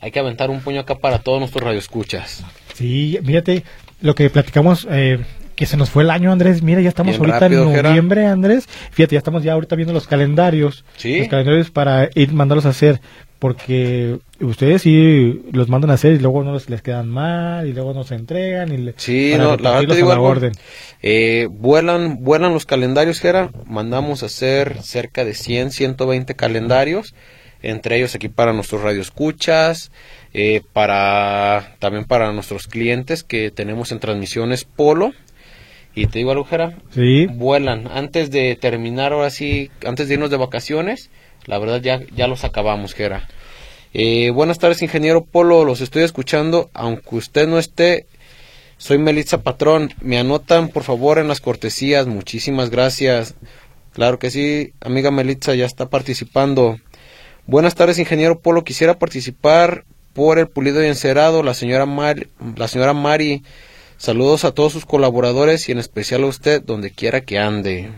[0.00, 2.42] hay que aventar un puño acá para todos nuestros radioescuchas.
[2.72, 3.62] Sí, fíjate
[4.00, 5.18] lo que platicamos, eh,
[5.54, 6.62] que se nos fue el año, Andrés.
[6.62, 7.88] Mira, ya estamos Bien ahorita rápido, en Jera.
[7.90, 8.66] noviembre, Andrés.
[8.92, 10.84] Fíjate, ya estamos ya ahorita viendo los calendarios.
[10.96, 11.18] Sí.
[11.18, 13.00] Los calendarios para ir mandarlos a hacer.
[13.38, 17.74] porque ustedes sí los mandan a hacer y luego no les, les quedan mal y
[17.74, 20.52] luego no se entregan y le, Sí, para no, la verdad digo algo, orden.
[21.02, 23.50] eh, vuelan, vuelan los calendarios, Jera.
[23.66, 27.14] Mandamos a hacer cerca de 100, 120 calendarios.
[27.60, 29.90] Entre ellos aquí para nuestros radioescuchas,
[30.32, 35.12] eh, para también para nuestros clientes que tenemos en transmisiones Polo.
[35.94, 37.88] Y te digo algo, Jera, Sí, vuelan.
[37.92, 41.10] Antes de terminar, ahora sí, antes de irnos de vacaciones,
[41.46, 43.28] la verdad ya, ya los acabamos, Jera.
[43.92, 48.06] Eh, buenas tardes, ingeniero Polo, los estoy escuchando, aunque usted no esté.
[48.76, 53.34] Soy Melitza Patrón, me anotan por favor en las cortesías, muchísimas gracias.
[53.92, 56.80] Claro que sí, amiga Melitza ya está participando.
[57.46, 62.26] Buenas tardes, ingeniero Polo, quisiera participar por el pulido y encerado, la señora, Mar-
[62.56, 63.44] la señora Mari.
[63.96, 67.90] Saludos a todos sus colaboradores y en especial a usted, donde quiera que ande.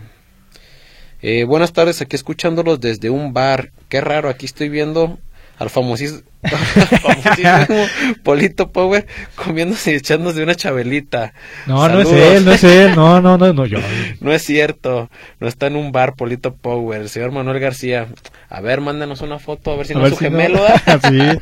[1.21, 3.71] Eh, buenas tardes, aquí escuchándolos desde un bar.
[3.89, 5.17] Qué raro, aquí estoy viendo
[5.57, 6.21] al famosísimo,
[8.23, 11.33] Polito Power comiéndose y echándose una chabelita.
[11.65, 12.27] no, no es Saludos.
[12.35, 13.79] él, no es él, no, no, no, no, yo.
[14.21, 18.07] No es cierto, no está en un bar Polito Power, el señor Manuel García.
[18.49, 20.37] A ver, mándanos una foto, a ver si A no ver es su si no.
[20.37, 20.61] gemelo.
[21.09, 21.39] sí.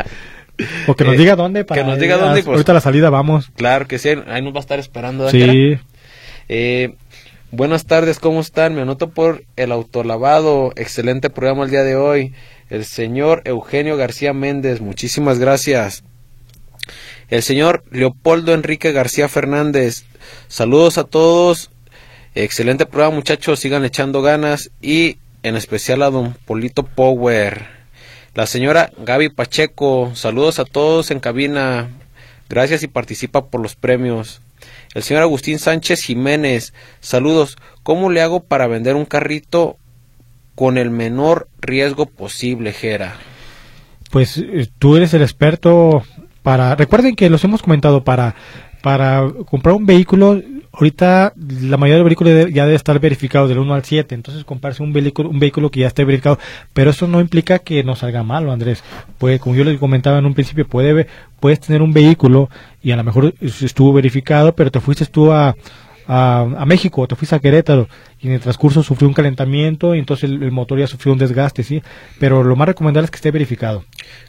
[0.87, 2.53] O que nos Eh, diga dónde para que nos diga dónde, pues.
[2.55, 3.51] ahorita la salida vamos.
[3.55, 5.29] Claro que sí, ahí nos va a estar esperando.
[5.29, 5.77] Sí.
[6.49, 6.95] Eh,
[7.51, 8.75] buenas tardes, ¿cómo están?
[8.75, 10.71] Me anoto por el autolavado.
[10.75, 12.33] Excelente programa el día de hoy.
[12.69, 16.03] El señor Eugenio García Méndez, muchísimas gracias.
[17.29, 20.05] El señor Leopoldo Enrique García Fernández,
[20.47, 21.71] saludos a todos.
[22.35, 24.71] Excelente programa, muchachos, sigan echando ganas.
[24.81, 27.67] Y en especial a don Polito Power.
[28.35, 31.87] La señora Gaby Pacheco, saludos a todos en cabina.
[32.49, 34.41] Gracias y participa por los premios.
[34.93, 37.57] El señor Agustín Sánchez Jiménez, saludos.
[37.81, 39.77] ¿Cómo le hago para vender un carrito
[40.53, 43.15] con el menor riesgo posible, Jera?
[44.11, 46.03] Pues eh, tú eres el experto
[46.43, 46.75] para...
[46.75, 48.35] Recuerden que los hemos comentado para
[48.85, 50.39] para comprar un vehículo,
[50.75, 54.43] ahorita la mayoría de los vehículos ya debe estar verificado del 1 al 7, entonces
[54.43, 56.39] comprarse un vehículo, un vehículo que ya esté verificado,
[56.73, 58.83] pero eso no implica que nos salga malo, Andrés.
[59.17, 61.07] Puede, como yo les comentaba en un principio, puede
[61.39, 62.49] puedes tener un vehículo
[62.81, 65.55] y a lo mejor estuvo verificado, pero te fuiste tú a,
[66.07, 67.87] a, México, te fuiste a Querétaro
[68.19, 71.63] y en el transcurso sufrió un calentamiento y entonces el motor ya sufrió un desgaste,
[71.63, 71.81] sí,
[72.19, 73.83] pero lo más recomendable es que esté verificado.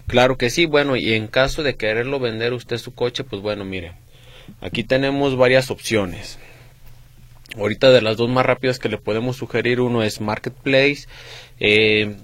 [0.06, 3.64] Claro que sí, bueno, y en caso de quererlo vender usted su coche, pues bueno,
[3.64, 3.92] mire,
[4.60, 6.38] aquí tenemos varias opciones.
[7.56, 11.06] Ahorita de las dos más rápidas que le podemos sugerir, uno es Marketplace,
[11.58, 12.16] eh,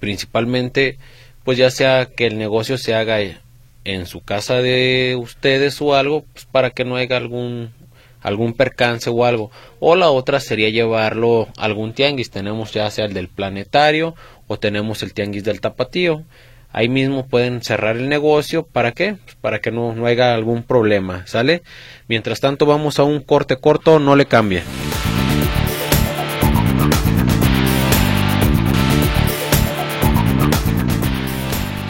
[0.00, 0.98] principalmente,
[1.42, 3.18] pues ya sea que el negocio se haga
[3.84, 7.72] en su casa de ustedes o algo, pues para que no haya algún
[8.24, 9.52] algún percance o algo.
[9.78, 12.30] O la otra sería llevarlo a algún tianguis.
[12.30, 14.16] Tenemos ya sea el del planetario
[14.48, 16.24] o tenemos el tianguis del tapatío.
[16.74, 18.66] Ahí mismo pueden cerrar el negocio.
[18.66, 19.16] ¿Para qué?
[19.24, 21.24] Pues para que no, no haya algún problema.
[21.24, 21.62] ¿Sale?
[22.08, 24.00] Mientras tanto vamos a un corte corto.
[24.00, 24.64] No le cambie.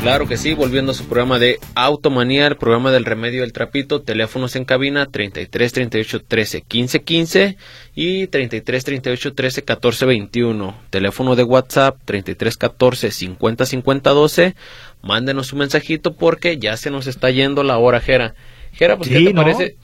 [0.05, 4.03] Claro que sí, volviendo a su programa de Automanía, el programa del remedio del trapito,
[4.03, 7.57] teléfonos en cabina 33 38 13 15 15
[7.95, 10.77] y 33 38 13 14 21.
[10.91, 14.55] Teléfono de WhatsApp 33 14 50 50 12.
[15.01, 18.35] Mándenos un mensajito porque ya se nos está yendo la hora, Jera.
[18.75, 19.41] Jera, pues ¿qué Sí, te ¿no?
[19.41, 19.77] parece?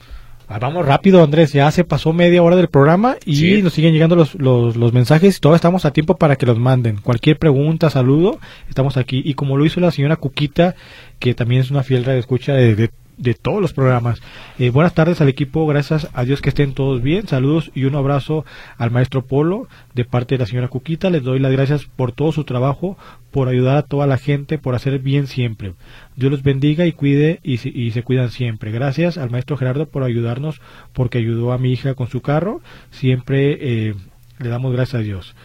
[0.53, 1.53] Ah, Vamos rápido, Andrés.
[1.53, 3.61] Ya se pasó media hora del programa y Sí.
[3.61, 5.39] nos siguen llegando los, los, los mensajes.
[5.39, 6.97] Todavía estamos a tiempo para que los manden.
[6.97, 9.21] Cualquier pregunta, saludo, estamos aquí.
[9.23, 10.75] Y como lo hizo la señora Cuquita,
[11.19, 14.19] que también es una fiel de escucha de, de, de todos los programas.
[14.57, 15.67] Eh, buenas tardes al equipo.
[15.67, 17.27] Gracias a Dios que estén todos bien.
[17.27, 18.45] Saludos y un abrazo
[18.77, 21.09] al maestro Polo de parte de la señora Cuquita.
[21.11, 22.97] Les doy las gracias por todo su trabajo,
[23.29, 25.73] por ayudar a toda la gente, por hacer bien siempre.
[26.15, 28.71] Dios los bendiga y cuide y se, y se cuidan siempre.
[28.71, 30.59] Gracias al maestro Gerardo por ayudarnos,
[30.91, 32.61] porque ayudó a mi hija con su carro.
[32.89, 33.95] Siempre eh,
[34.39, 35.35] le damos gracias a Dios.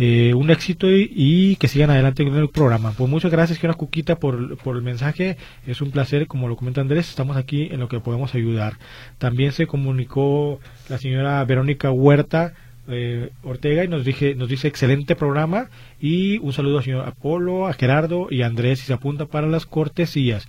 [0.00, 2.92] Eh, un éxito y, y que sigan adelante con el programa.
[2.96, 5.36] Pues muchas gracias, señora Cuquita, por, por el mensaje.
[5.66, 8.74] Es un placer, como lo comenta Andrés, estamos aquí en lo que podemos ayudar.
[9.18, 12.54] También se comunicó la señora Verónica Huerta
[12.86, 15.68] eh, Ortega y nos dije nos dice excelente programa
[16.00, 19.46] y un saludo al señor Apolo, a Gerardo y a Andrés y se apunta para
[19.46, 20.46] las cortesías.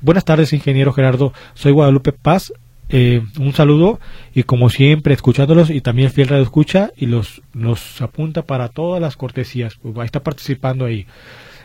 [0.00, 1.32] Buenas tardes, ingeniero Gerardo.
[1.54, 2.52] Soy Guadalupe Paz.
[2.94, 3.98] Eh, un saludo
[4.34, 9.00] y como siempre escuchándolos y también fiel radio escucha y los nos apunta para todas
[9.00, 9.76] las cortesías.
[9.82, 11.06] Pues estar participando ahí.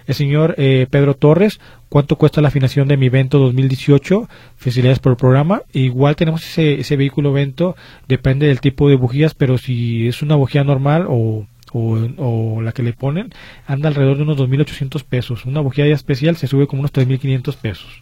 [0.08, 1.60] El señor eh, Pedro Torres,
[1.90, 4.30] ¿cuánto cuesta la afinación de mi evento 2018?
[4.56, 5.63] Felicidades por programa.
[5.74, 7.76] Igual tenemos ese, ese vehículo evento,
[8.08, 12.84] depende del tipo de bujías, pero si es una bujía normal o, o, la que
[12.84, 13.34] le ponen
[13.66, 15.46] anda alrededor de unos 2.800 pesos.
[15.46, 18.00] Una bujía especial se sube como unos 3.500 pesos.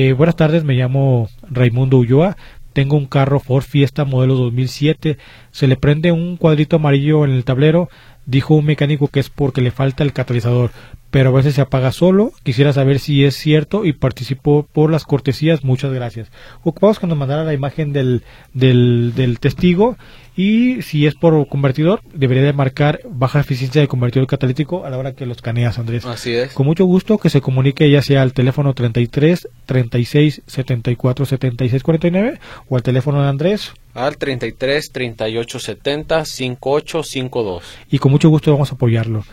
[0.00, 2.36] Eh, buenas tardes, me llamo Raimundo Ulloa.
[2.72, 5.18] Tengo un carro Ford Fiesta modelo 2007.
[5.50, 7.88] Se le prende un cuadrito amarillo en el tablero.
[8.24, 10.70] Dijo un mecánico que es porque le falta el catalizador,
[11.10, 12.30] pero a veces se apaga solo.
[12.44, 15.64] Quisiera saber si es cierto y participo por las cortesías.
[15.64, 16.30] Muchas gracias.
[16.62, 18.22] Ocupamos que nos mandara la imagen del,
[18.54, 19.96] del, del testigo
[20.38, 24.96] y si es por convertidor, debería de marcar baja eficiencia de convertidor catalítico a la
[24.96, 26.06] hora que los caneas, Andrés.
[26.06, 26.52] Así es.
[26.52, 32.38] Con mucho gusto que se comunique ya sea al teléfono 33 36 74 76 49
[32.68, 33.72] o al teléfono de Andrés.
[33.94, 37.64] Al 33 38 70 58 52.
[37.90, 39.24] Y con mucho gusto vamos a apoyarlo.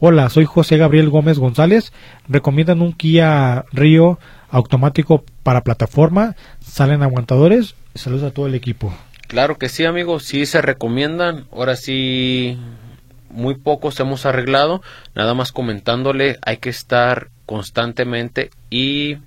[0.00, 1.92] Hola, soy José Gabriel Gómez González.
[2.26, 6.36] Recomiendan un Kia Río automático para plataforma.
[6.60, 7.74] Salen aguantadores.
[7.94, 8.94] Saludos a todo el equipo.
[9.26, 11.46] Claro que sí, amigo, sí se recomiendan.
[11.50, 12.58] Ahora sí,
[13.30, 14.82] muy pocos hemos arreglado.
[15.14, 19.18] Nada más comentándole, hay que estar constantemente y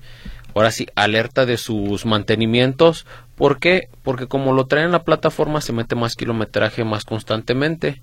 [0.54, 3.06] ahora sí, alerta de sus mantenimientos.
[3.36, 3.90] ¿Por qué?
[4.04, 8.02] Porque como lo traen en la plataforma, se mete más kilometraje más constantemente.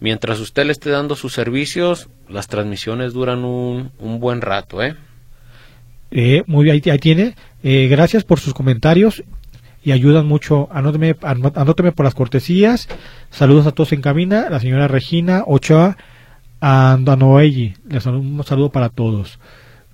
[0.00, 4.94] Mientras usted le esté dando sus servicios, las transmisiones duran un, un buen rato, ¿eh?
[6.10, 7.34] eh muy bien, ahí, tiene.
[7.62, 9.24] Eh, gracias por sus comentarios
[9.88, 10.68] y ayudan mucho.
[10.70, 12.88] Anóteme, anóteme por las cortesías.
[13.30, 14.50] Saludos a todos en cabina.
[14.50, 15.96] La señora Regina Ochoa
[16.60, 17.74] Andanoelli.
[17.88, 19.38] Les un saludo para todos.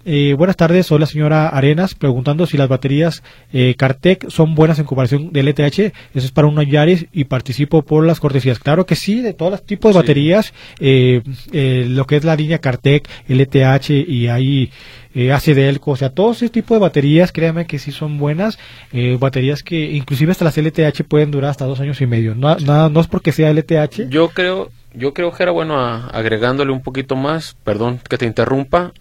[0.04, 3.22] Eh, buenas tardes, soy la señora Arenas preguntando si las baterías
[3.54, 5.78] eh, Cartec son buenas en comparación del LTH.
[5.78, 8.59] Eso es para un Yaris y participo por las cortesías.
[8.59, 12.35] Claro que sí, de todos los tipos de baterías, eh, eh, lo que es la
[12.35, 14.70] línea Cartec, LTH y ahí
[15.14, 18.59] eh, ACDelco, o sea, todo ese tipo de baterías, créanme que sí son buenas,
[18.92, 22.35] eh, baterías que inclusive hasta las LTH pueden durar hasta dos años y medio.
[22.35, 24.09] No, no, no es porque sea LTH.
[24.09, 28.92] Yo creo, yo creo que era bueno agregándole un poquito más, perdón que te interrumpa.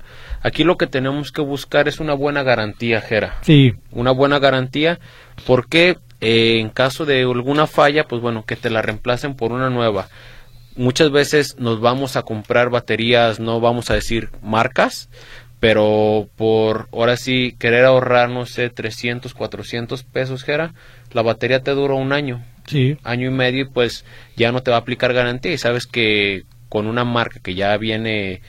[0.42, 3.38] Aquí lo que tenemos que buscar es una buena garantía, Jera.
[3.42, 3.74] Sí.
[3.92, 5.00] Una buena garantía,
[5.48, 9.70] porque eh, en caso de alguna falla, pues bueno, que te la reemplacen por una
[9.70, 10.10] nueva.
[10.76, 15.10] Muchas veces nos vamos a comprar baterías, no vamos a decir marcas,
[15.64, 20.74] pero por ahora sí querer ahorrar, no sé, 300, 400 pesos, Jera,
[21.14, 22.44] la batería te dura un año.
[22.68, 22.98] Sí.
[23.02, 24.04] Año y medio y pues
[24.36, 27.78] ya no te va a aplicar garantía y sabes que con una marca que ya
[27.78, 28.42] viene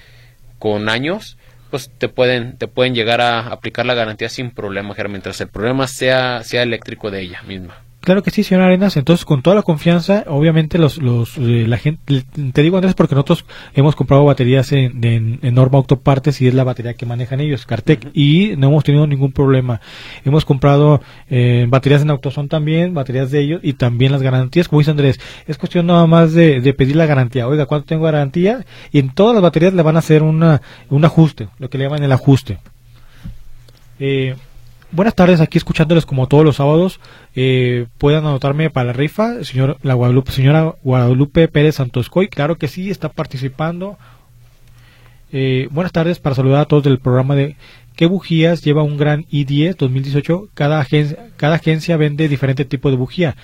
[0.59, 1.38] con años,
[1.70, 5.87] pues te pueden te pueden llegar a aplicar la garantía sin problema, mientras el problema
[5.87, 7.84] sea sea eléctrico de ella misma.
[8.05, 8.99] Claro que sí, señor Arenas.
[8.99, 13.14] Entonces, con toda la confianza, obviamente, los, los, eh, la gente, te digo Andrés, porque
[13.14, 17.64] nosotros hemos comprado baterías en, en, Norma Autopartes y es la batería que manejan ellos,
[17.64, 19.81] Cartec, y no hemos tenido ningún problema.
[20.23, 24.81] Hemos comprado eh, baterías en Autoson también, baterías de ellos y también las garantías, como
[24.81, 27.49] dice Andrés, es cuestión nada más de, de pedir la garantía.
[27.49, 28.67] Oiga, ¿cuánto tengo garantía?
[28.93, 31.85] Y en todas las baterías le van a hacer una, un ajuste, lo que le
[31.85, 32.59] llaman el ajuste.
[33.99, 34.35] Eh,
[34.94, 37.00] buenas tardes, aquí escuchándoles como todos los sábados.
[37.35, 42.28] Eh, puedan anotarme para la rifa, señor, la Guadalupe, señora Guadalupe Pérez Santoscoy.
[42.28, 43.98] Claro que sí, está participando.
[45.33, 47.57] Eh, buenas tardes para saludar a todos del programa de
[47.96, 50.48] ¿Qué bujías lleva un gran i10 2018?
[50.54, 53.37] Cada agencia, cada agencia vende diferente tipo de bujía.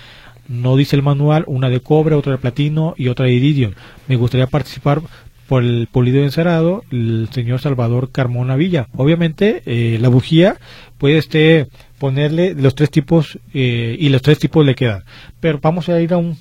[0.49, 3.75] No dice el manual, una de cobre, otra de platino y otra de iridium.
[4.09, 5.03] Me gustaría participar
[5.51, 8.87] por el polido encerado, el señor Salvador Carmona Villa.
[8.97, 10.59] Obviamente, eh, la bujía
[10.97, 11.67] puede este,
[11.99, 15.03] ponerle los tres tipos eh, y los tres tipos le quedan.
[15.41, 16.39] Pero vamos a ir a un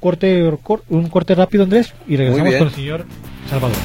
[0.00, 0.52] corte,
[0.90, 3.06] un corte rápido, Andrés, y regresamos con el señor
[3.48, 3.78] Salvador.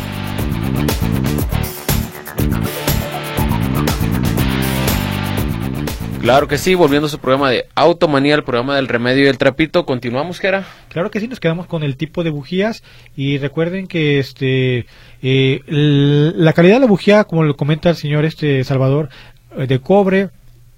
[6.21, 9.37] Claro que sí, volviendo a su programa de Automanía, el programa del remedio y el
[9.37, 10.65] trapito, continuamos, Jera.
[10.89, 12.83] Claro que sí, nos quedamos con el tipo de bujías
[13.15, 14.87] y recuerden que este
[15.21, 19.09] eh, la calidad de la bujía, como lo comenta el señor este Salvador,
[19.57, 20.29] eh, de cobre,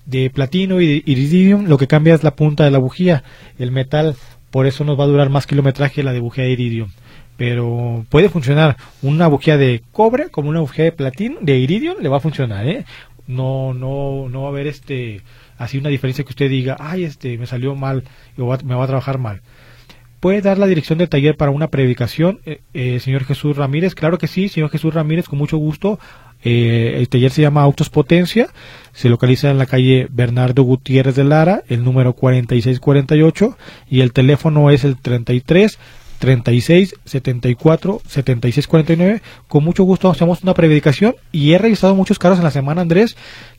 [0.06, 3.24] de platino y de iridium, lo que cambia es la punta de la bujía,
[3.58, 4.16] el metal,
[4.52, 6.90] por eso nos va a durar más kilometraje la de bujía de iridium
[7.40, 12.10] pero puede funcionar una bujía de cobre como una bujía de platino de iridium le
[12.10, 12.86] va a funcionar ¿eh?
[13.30, 15.22] No no no va a haber este
[15.58, 18.04] así una diferencia que usted diga ay este me salió mal
[18.38, 19.42] o me va a trabajar mal
[20.20, 24.18] puede dar la dirección del taller para una predicación eh, eh, señor Jesús Ramírez claro
[24.18, 26.00] que sí señor Jesús Ramírez con mucho gusto.
[26.42, 28.48] Eh, el taller se llama Autos Potencia
[28.94, 33.58] se localiza en la calle Bernardo Gutiérrez de Lara el número 4648
[33.90, 35.78] y el teléfono es el 33
[36.20, 39.22] 36 74 76 49.
[39.48, 43.18] Con mucho gusto hacemos una predicación y he revisado muchos carros en la semana, Andrés,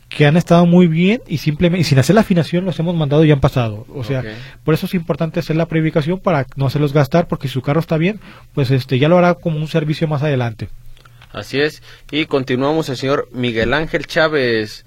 [0.09, 3.25] que han estado muy bien y simplemente y sin hacer la afinación los hemos mandado
[3.25, 3.87] y han pasado.
[3.95, 4.23] O sea,
[4.65, 7.81] por eso es importante hacer la preubicación para no hacerlos gastar, porque si su carro
[7.81, 8.21] está bien,
[8.55, 10.69] pues este ya lo hará como un servicio más adelante.
[11.33, 11.83] Así es.
[12.11, 14.85] Y continuamos el señor Miguel Ángel Chávez.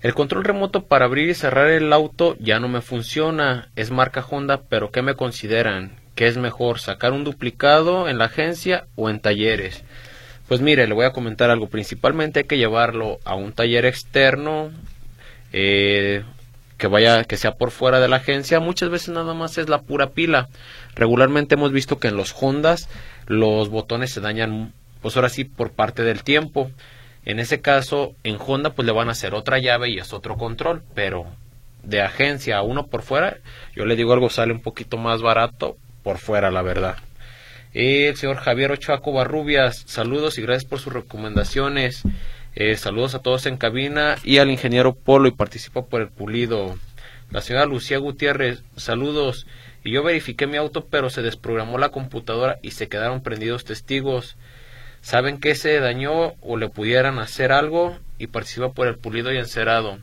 [0.00, 3.68] El control remoto para abrir y cerrar el auto ya no me funciona.
[3.76, 6.05] Es marca Honda, pero ¿qué me consideran?
[6.16, 9.84] ¿Qué es mejor, sacar un duplicado en la agencia o en talleres?
[10.48, 11.68] Pues mire, le voy a comentar algo.
[11.68, 14.70] Principalmente hay que llevarlo a un taller externo,
[15.52, 16.24] eh,
[16.78, 18.60] que vaya, que sea por fuera de la agencia.
[18.60, 20.48] Muchas veces nada más es la pura pila.
[20.94, 22.88] Regularmente hemos visto que en los Hondas
[23.26, 26.70] los botones se dañan, pues ahora sí, por parte del tiempo.
[27.26, 30.38] En ese caso, en Honda pues le van a hacer otra llave y es otro
[30.38, 31.26] control, pero
[31.82, 33.36] de agencia a uno por fuera,
[33.74, 35.76] yo le digo algo sale un poquito más barato
[36.06, 36.94] por fuera, la verdad.
[37.74, 42.04] El señor Javier Ochoa Barrubias, saludos y gracias por sus recomendaciones.
[42.54, 46.78] Eh, saludos a todos en cabina y al ingeniero Polo y participa por el pulido.
[47.32, 49.48] La señora Lucía Gutiérrez, saludos.
[49.82, 54.36] Y yo verifiqué mi auto, pero se desprogramó la computadora y se quedaron prendidos testigos.
[55.00, 57.98] ¿Saben que se dañó o le pudieran hacer algo?
[58.16, 59.98] Y participa por el pulido y encerado.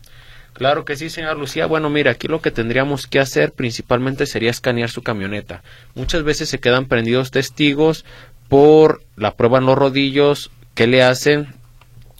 [0.53, 1.65] Claro que sí, señora Lucía.
[1.65, 5.63] Bueno, mira, aquí lo que tendríamos que hacer principalmente sería escanear su camioneta.
[5.95, 8.05] Muchas veces se quedan prendidos testigos
[8.49, 11.47] por la prueba en los rodillos que le hacen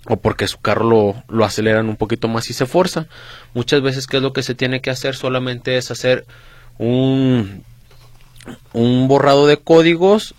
[0.06, 3.06] o porque su carro lo, lo aceleran un poquito más y se fuerza.
[3.54, 5.14] Muchas veces, ¿qué es lo que se tiene que hacer?
[5.14, 6.26] Solamente es hacer
[6.78, 7.64] un,
[8.72, 10.34] un borrado de códigos,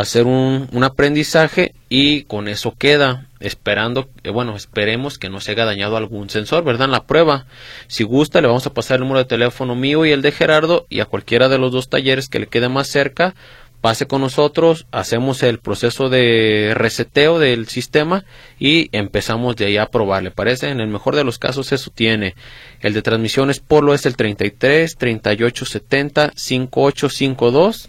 [0.00, 5.52] hacer un, un aprendizaje y con eso queda esperando, eh, bueno, esperemos que no se
[5.52, 6.86] haya dañado algún sensor, ¿verdad?
[6.86, 7.46] En la prueba.
[7.88, 10.86] Si gusta, le vamos a pasar el número de teléfono mío y el de Gerardo
[10.88, 13.34] y a cualquiera de los dos talleres que le quede más cerca,
[13.80, 18.24] pase con nosotros, hacemos el proceso de reseteo del sistema
[18.58, 20.68] y empezamos de ahí a probar, ¿le parece?
[20.68, 22.34] En el mejor de los casos eso tiene.
[22.80, 27.88] El de transmisiones Polo es el 33 38 70 5852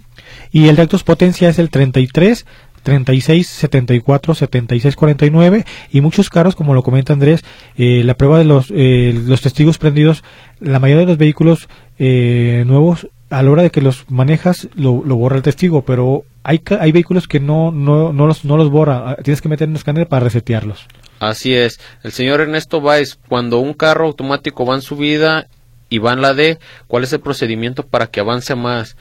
[0.52, 2.46] y el de actos potencia es el 33
[2.84, 7.44] 36, 74, 76, 49 y muchos carros, como lo comenta Andrés,
[7.78, 10.24] eh, la prueba de los, eh, los testigos prendidos,
[10.60, 11.68] la mayoría de los vehículos
[12.00, 16.62] eh, nuevos, a la hora de que los manejas, lo, borra el testigo, pero hay,
[16.80, 19.72] hay vehículos que no, no, no, los, no los borra, ah, tienes que meter en
[19.72, 20.86] un escáner para resetearlos.
[21.20, 21.80] Así es.
[22.04, 25.48] El señor Ernesto Valls, cuando un carro automático va en subida
[25.88, 28.98] y va en la D, ¿cuál es el procedimiento para que avance más?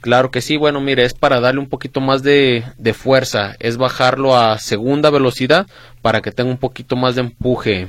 [0.00, 3.76] Claro que sí, bueno, mire, es para darle un poquito más de, de, fuerza, es
[3.76, 5.66] bajarlo a segunda velocidad
[6.00, 7.88] para que tenga un poquito más de empuje.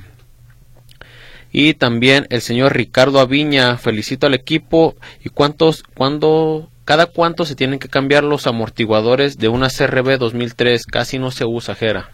[1.54, 4.96] Y también el señor Ricardo Aviña, felicito al equipo.
[5.24, 10.86] ¿Y cuántos, cuándo, cada cuánto se tienen que cambiar los amortiguadores de una CRB 2003?
[10.86, 12.10] Casi no se usa, Jera.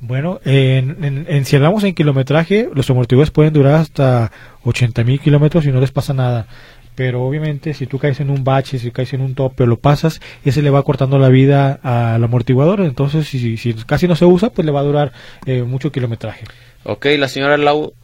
[0.00, 4.32] Bueno, en, en, si hablamos en kilometraje, los amortiguadores pueden durar hasta
[4.64, 6.46] 80 mil kilómetros y no les pasa nada
[6.94, 9.78] pero obviamente si tú caes en un bache, si caes en un tope o lo
[9.78, 14.24] pasas, ese le va cortando la vida al amortiguador, entonces si, si casi no se
[14.24, 15.12] usa, pues le va a durar
[15.46, 16.44] eh, mucho kilometraje.
[16.84, 17.94] Ok, la señora Lau,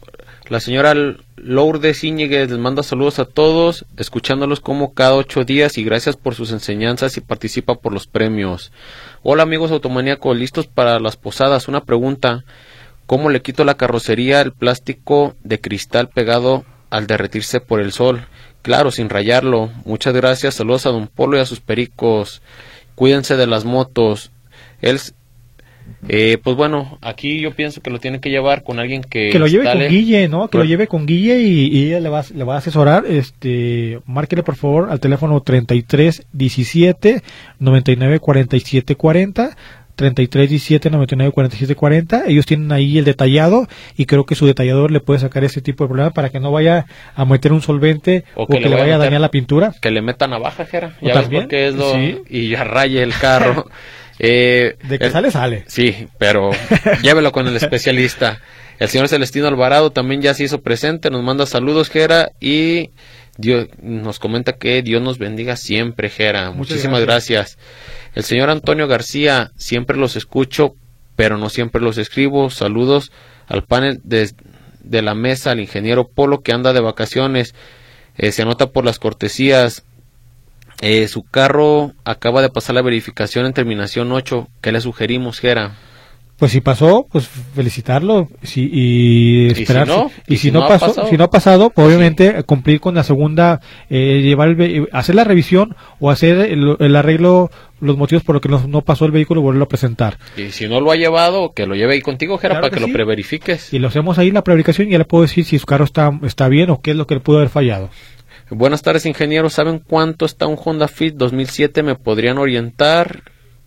[0.49, 0.93] la señora
[1.37, 6.35] Lourdes Íñiguez les manda saludos a todos, escuchándolos como cada ocho días y gracias por
[6.35, 8.71] sus enseñanzas y participa por los premios.
[9.23, 11.67] Hola amigos automaníacos, listos para las posadas.
[11.67, 12.43] Una pregunta,
[13.05, 18.25] ¿cómo le quito la carrocería el plástico de cristal pegado al derretirse por el sol?
[18.61, 19.71] Claro, sin rayarlo.
[19.85, 20.55] Muchas gracias.
[20.55, 22.41] Saludos a Don Polo y a sus pericos.
[22.95, 24.31] Cuídense de las motos.
[24.81, 24.99] Él,
[26.07, 29.29] eh, pues bueno, aquí yo pienso que lo tiene que llevar con alguien que...
[29.29, 30.47] Que lo lleve con Guille, ¿no?
[30.47, 33.05] Que lo lleve con Guille y, ella le va, le va a asesorar.
[33.07, 37.23] Este, márquele por favor al teléfono 33 17
[37.59, 39.57] 99 47 40
[40.01, 44.91] 33 17 99 47 40 ellos tienen ahí el detallado y creo que su detallador
[44.91, 48.23] le puede sacar ese tipo de problema para que no vaya a meter un solvente
[48.35, 49.73] o que, le vaya a, dañar la pintura.
[49.79, 50.97] que le meta navaja Jera.
[51.01, 51.93] Ya también es lo
[52.29, 53.67] y ya raye el carro.
[54.23, 55.63] Eh, de que sale sale.
[55.65, 56.51] Sí pero
[57.01, 58.39] llévelo con el especialista.
[58.77, 62.91] El señor Celestino Alvarado también ya se hizo presente nos manda saludos Jera y
[63.37, 67.57] Dios nos comenta que Dios nos bendiga siempre Jera muchísimas gracias
[68.13, 70.75] el señor Antonio García, siempre los escucho,
[71.15, 72.49] pero no siempre los escribo.
[72.49, 73.11] Saludos
[73.47, 77.55] al panel de, la mesa, al ingeniero Polo que anda de vacaciones.
[78.17, 79.83] Eh, se anota por las cortesías.
[80.81, 84.49] Eh, su carro acaba de pasar la verificación en terminación 8.
[84.59, 85.77] ¿Qué le sugerimos, Gera?
[86.41, 89.85] Pues si pasó, pues felicitarlo si, y esperar.
[89.87, 90.11] si no?
[90.27, 91.07] y ¿Y si, si no, no ha pasó, pasado?
[91.07, 93.61] si no ha pasado, pues obviamente cumplir con la segunda,
[93.91, 98.41] eh, llevar el hacer la revisión o hacer el, el arreglo, los motivos por los
[98.41, 100.17] que no, no pasó el vehículo, volverlo a presentar.
[100.35, 102.79] Y si no lo ha llevado, que lo lleve ahí contigo, Jera, Claro para que
[102.79, 102.89] que, sí.
[102.89, 103.71] lo preverifiques.
[103.75, 106.11] Y lo hacemos ahí la prevaricación y ya le puedo decir si su carro está,
[106.23, 107.91] está bien o qué es lo que le pudo haber fallado.
[108.49, 109.51] Buenas tardes, ingeniero.
[109.51, 111.83] ¿Saben cuánto está un Honda Fit 2007?
[111.83, 113.21] ¿Me podrían orientar?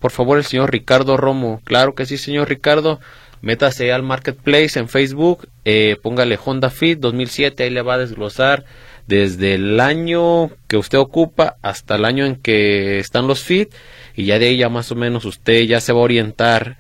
[0.04, 1.62] Por favor, el señor Ricardo Romo.
[1.64, 3.00] Claro que sí, señor Ricardo.
[3.40, 8.66] Métase al Marketplace en Facebook, eh, póngale Honda Fit 2007, ahí le va a desglosar
[9.06, 13.72] desde el año que usted ocupa hasta el año en que están los Fit
[14.14, 16.76] y ya de ahí ya más o menos usted ya se va a orientar.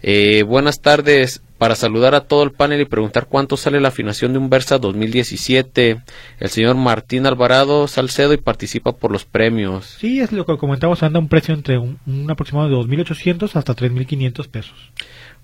[0.00, 1.42] Eh, buenas tardes.
[1.60, 4.78] Para saludar a todo el panel y preguntar cuánto sale la afinación de un Versa
[4.78, 6.00] 2017.
[6.38, 9.98] El señor Martín Alvarado Salcedo y participa por los premios.
[10.00, 13.76] Sí, es lo que comentamos, anda un precio entre un, un aproximado de 2.800 hasta
[13.76, 14.90] 3.500 pesos.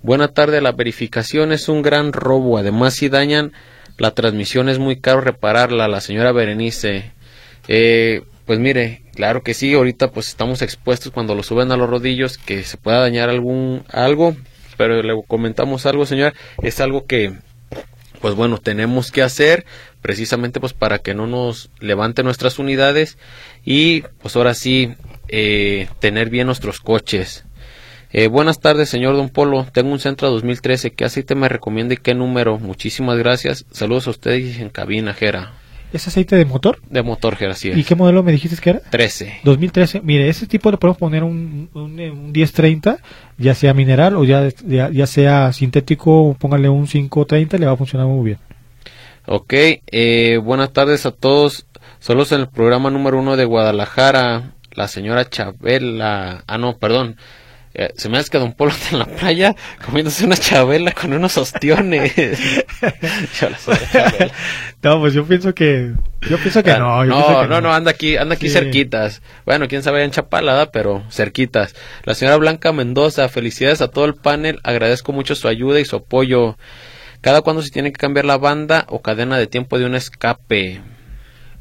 [0.00, 2.56] Buena tarde, la verificación es un gran robo.
[2.56, 3.52] Además, si dañan
[3.98, 5.86] la transmisión es muy caro repararla.
[5.86, 7.12] La señora Berenice.
[7.68, 11.90] Eh, pues mire, claro que sí, ahorita pues estamos expuestos cuando lo suben a los
[11.90, 14.36] rodillos que se pueda dañar algún algo,
[14.76, 17.34] pero le comentamos algo, señora, es algo que
[18.20, 19.66] pues bueno, tenemos que hacer
[20.02, 23.18] precisamente pues para que no nos levante nuestras unidades
[23.64, 24.94] y pues ahora sí
[25.28, 27.44] eh, tener bien nuestros coches.
[28.12, 29.66] Eh, buenas tardes, señor Don Polo.
[29.72, 30.92] Tengo un Centra 2013.
[30.92, 32.58] ¿Qué aceite me recomienda y qué número?
[32.58, 33.66] Muchísimas gracias.
[33.72, 35.52] Saludos a ustedes en cabina, Jera.
[35.92, 36.80] ¿Es aceite de motor?
[36.88, 37.86] De motor, Jera, así ¿Y es.
[37.86, 38.80] qué modelo me dijiste que era?
[38.80, 39.40] 13.
[39.44, 40.00] 2013.
[40.02, 42.98] Mire, ese tipo le podemos poner un, un, un 1030,
[43.38, 47.76] ya sea mineral o ya, ya, ya sea sintético, póngale un 530, le va a
[47.76, 48.38] funcionar muy bien.
[49.26, 51.66] Ok, eh, buenas tardes a todos.
[51.98, 56.44] Solos en el programa número uno de Guadalajara, la señora Chabela.
[56.46, 57.16] Ah, no, perdón.
[57.78, 59.54] Eh, se me hace que Don Polo en la playa
[59.84, 62.14] comiéndose una chabela con unos ostiones.
[63.40, 64.32] Yo la soy Chabela.
[64.82, 65.92] No, pues yo pienso que.
[66.30, 67.04] Yo pienso que Ah, no.
[67.04, 68.54] yo no, pienso que no, no, anda aquí, anda aquí Sí.
[68.54, 69.20] cerquitas.
[69.44, 71.74] Bueno, quién sabe en Chapalada, pero cerquitas.
[72.04, 75.96] La señora Blanca Mendoza, felicidades a todo el panel, agradezco mucho su ayuda y su
[75.96, 76.56] apoyo.
[77.20, 80.80] Cada cuando se tiene que cambiar la banda o cadena de tiempo de un escape.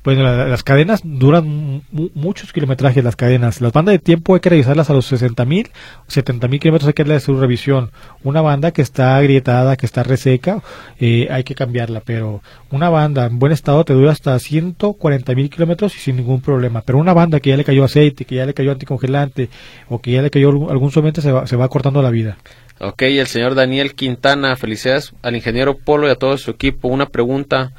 [0.05, 3.59] Pues la- las cadenas duran mu- muchos kilometrajes, las cadenas.
[3.59, 5.71] Las bandas de tiempo hay que revisarlas a los 60.000,
[6.07, 7.89] 70.000 kilómetros hay que darle su revisión.
[8.23, 10.61] Una banda que está agrietada, que está reseca,
[10.99, 12.03] eh, hay que cambiarla.
[12.05, 16.83] Pero una banda en buen estado te dura hasta 140.000 kilómetros y sin ningún problema.
[16.85, 19.49] Pero una banda que ya le cayó aceite, que ya le cayó anticongelante
[19.89, 22.37] o que ya le cayó algún, algún solvente se va, se va cortando la vida.
[22.79, 26.89] Ok, el señor Daniel Quintana, felicidades al ingeniero Polo y a todo su equipo.
[26.89, 27.71] Una pregunta,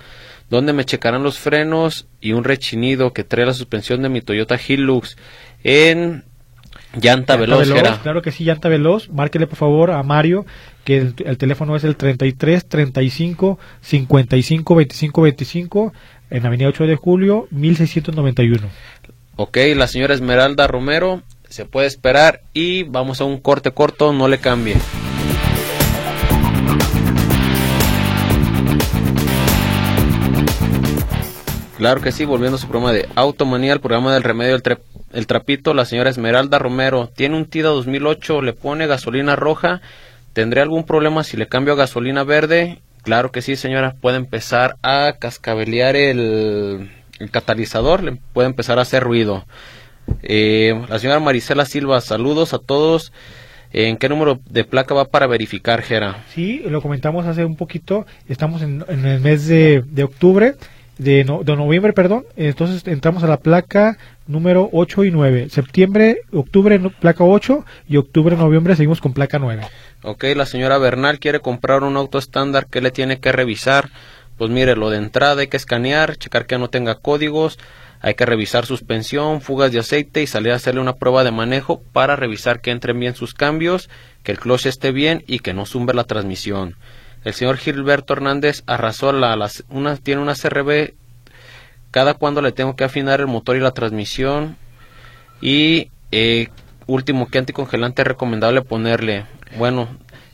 [0.51, 4.57] ¿dónde me checarán los frenos y un rechinido que trae la suspensión de mi Toyota
[4.57, 5.17] Hilux
[5.65, 6.25] en
[6.95, 7.99] llanta Llanta veloz?
[8.03, 9.09] Claro que sí, llanta veloz.
[9.11, 10.47] Márquele por favor a Mario,
[10.85, 15.93] que el, el teléfono es el 33 35 55 25 25
[16.31, 18.69] en Avenida 8 de Julio, 1691.
[19.37, 24.29] Ok, la señora Esmeralda Romero se puede esperar y vamos a un corte corto, no
[24.29, 24.77] le cambie.
[31.77, 34.79] Claro que sí, volviendo a su programa de Automanía, el programa del remedio del
[35.13, 39.83] el trapito, la señora Esmeralda Romero tiene un TIDA 2008, le pone gasolina roja,
[40.33, 42.79] ¿tendré algún problema si le cambio a gasolina verde?
[43.03, 46.91] Claro que sí, señora, puede empezar a cascabelear el,
[47.31, 49.45] catalizador, le puede empezar a hacer ruido.
[50.23, 53.13] Eh, la señora Marisela Silva, saludos a todos.
[53.73, 56.25] ¿En qué número de placa va para verificar, Jera?
[56.33, 58.07] Sí, lo comentamos hace un poquito.
[58.29, 60.55] Estamos en, el mes de octubre,
[60.99, 62.25] de, no- de noviembre, perdón.
[62.37, 65.49] Entonces entramos a la placa número 8 y 9.
[65.51, 69.63] Septiembre, octubre, placa 8 y octubre, noviembre seguimos con placa 9.
[70.03, 73.91] Ok, la señora Bernal quiere comprar un auto estándar, ¿qué le tiene que revisar?
[74.39, 77.59] Pues mire, lo de entrada hay que escanear, checar que no tenga códigos,
[78.01, 81.81] hay que revisar suspensión, fugas de aceite y salir a hacerle una prueba de manejo
[81.93, 83.89] para revisar que entren bien sus cambios,
[84.23, 86.75] que el clutch esté bien y que no zumbe la transmisión.
[87.27, 89.37] El señor Gilberto Hernández arrasó la,
[89.69, 90.95] una, tiene una CRB,
[91.91, 94.57] cada cuando le tengo que afinar el motor y la transmisión
[95.41, 96.51] y eh,
[96.87, 99.27] último, ¿qué anticongelante es recomendable ponerle?
[99.59, 99.89] Bueno,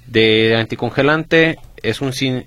[0.06, 2.46] de anticongelante es un sin-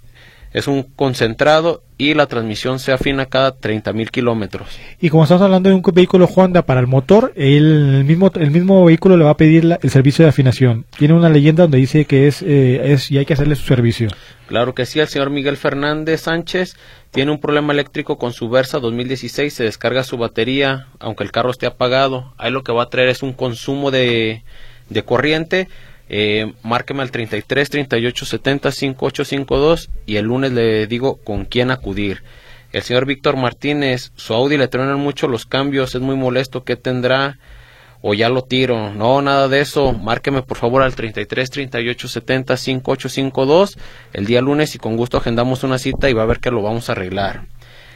[0.56, 4.68] es un concentrado y la transmisión se afina cada 30.000 kilómetros.
[5.02, 8.86] Y como estamos hablando de un vehículo Honda para el motor, el mismo, el mismo
[8.86, 10.86] vehículo le va a pedir la- el servicio de afinación.
[10.98, 14.08] Tiene una leyenda donde dice que es, eh, es y hay que hacerle su servicio.
[14.48, 16.78] Claro que sí, el señor Miguel Fernández Sánchez
[17.12, 21.52] tiene un problema eléctrico con su Versa 2016, se descarga su batería, aunque el carro
[21.52, 22.34] esté apagado.
[22.38, 24.44] Ahí lo que va a traer es un consumo de,
[24.90, 25.68] de corriente.
[26.08, 32.24] Eh, márqueme al 33 38 70 5852 y el lunes le digo con quién acudir.
[32.72, 36.76] El señor Víctor Martínez, su Audi le truenan mucho los cambios, es muy molesto, ¿qué
[36.76, 37.40] tendrá?
[38.02, 38.94] O ya lo tiro.
[38.94, 39.94] No, nada de eso.
[39.94, 43.78] Márqueme por favor al 33 38 70 5852
[44.14, 46.62] el día lunes y con gusto agendamos una cita y va a ver que lo
[46.62, 47.46] vamos a arreglar.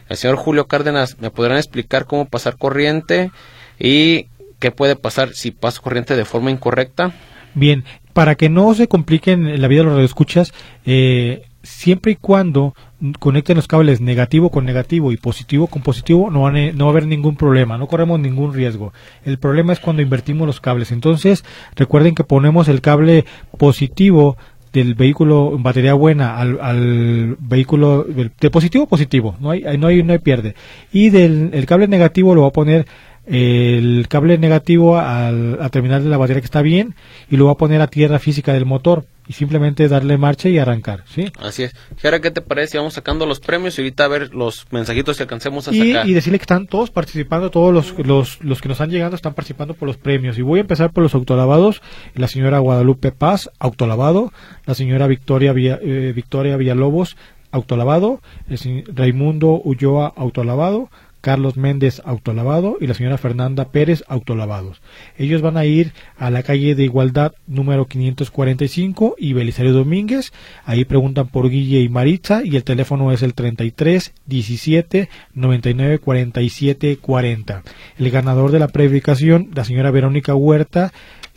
[0.08, 3.32] El señor Julio Cárdenas, ¿me podrán explicar cómo pasar corriente
[3.78, 4.26] y
[4.58, 7.14] qué puede pasar si paso corriente de forma incorrecta?
[7.54, 7.84] Bien,
[8.14, 10.54] para que no se compliquen la vida de los radioescuchas,
[10.86, 12.74] eh, siempre y cuando
[13.20, 17.08] conecten los cables negativo con negativo y positivo con positivo, no, no va a haber
[17.08, 18.94] ningún problema, no corremos ningún riesgo.
[19.26, 20.92] El problema es cuando invertimos los cables.
[20.92, 21.44] Entonces,
[21.76, 23.26] recuerden que ponemos el cable
[23.58, 24.38] positivo
[24.74, 30.14] del vehículo en batería buena al, vehículo de positivo positivo no hay no hay no
[30.14, 30.54] hay pierde
[30.92, 32.86] y del el cable negativo lo va a poner
[33.30, 36.96] el cable negativo al, a terminar de la batería que está bien
[37.30, 40.58] y lo va a poner a tierra física del motor y simplemente darle marcha y
[40.58, 41.32] arrancar, ¿sí?
[41.40, 41.76] Así es.
[41.98, 42.80] Jera, ¿qué te parece?
[42.80, 46.10] Vamos sacando los premios y ahorita a ver los mensajitos que alcancemos a y, sacar.
[46.10, 49.36] Y decirle que están todos participando, todos los, los, los que nos han llegado están
[49.36, 50.40] participando por los premios.
[50.40, 51.84] Y voy a empezar por los autolavados.
[52.16, 54.34] La señora Guadalupe Paz, autolavado.
[54.66, 57.16] La señora Victoria, eh, Victoria Villalobos,
[57.52, 58.22] autolavado.
[58.50, 60.90] El Raimundo Ulloa, autolavado.
[61.22, 64.82] Carlos Méndez Autolavado y la señora Fernanda Pérez Autolavados.
[65.18, 70.32] Ellos van a ir a la calle de Igualdad número 545 y Belisario Domínguez.
[70.66, 76.98] Ahí preguntan por Guille y Maritza y el teléfono es el 33 17 99 47
[76.98, 77.64] 40.
[77.98, 80.92] El ganador de la predicación, la señora Verónica Huerta,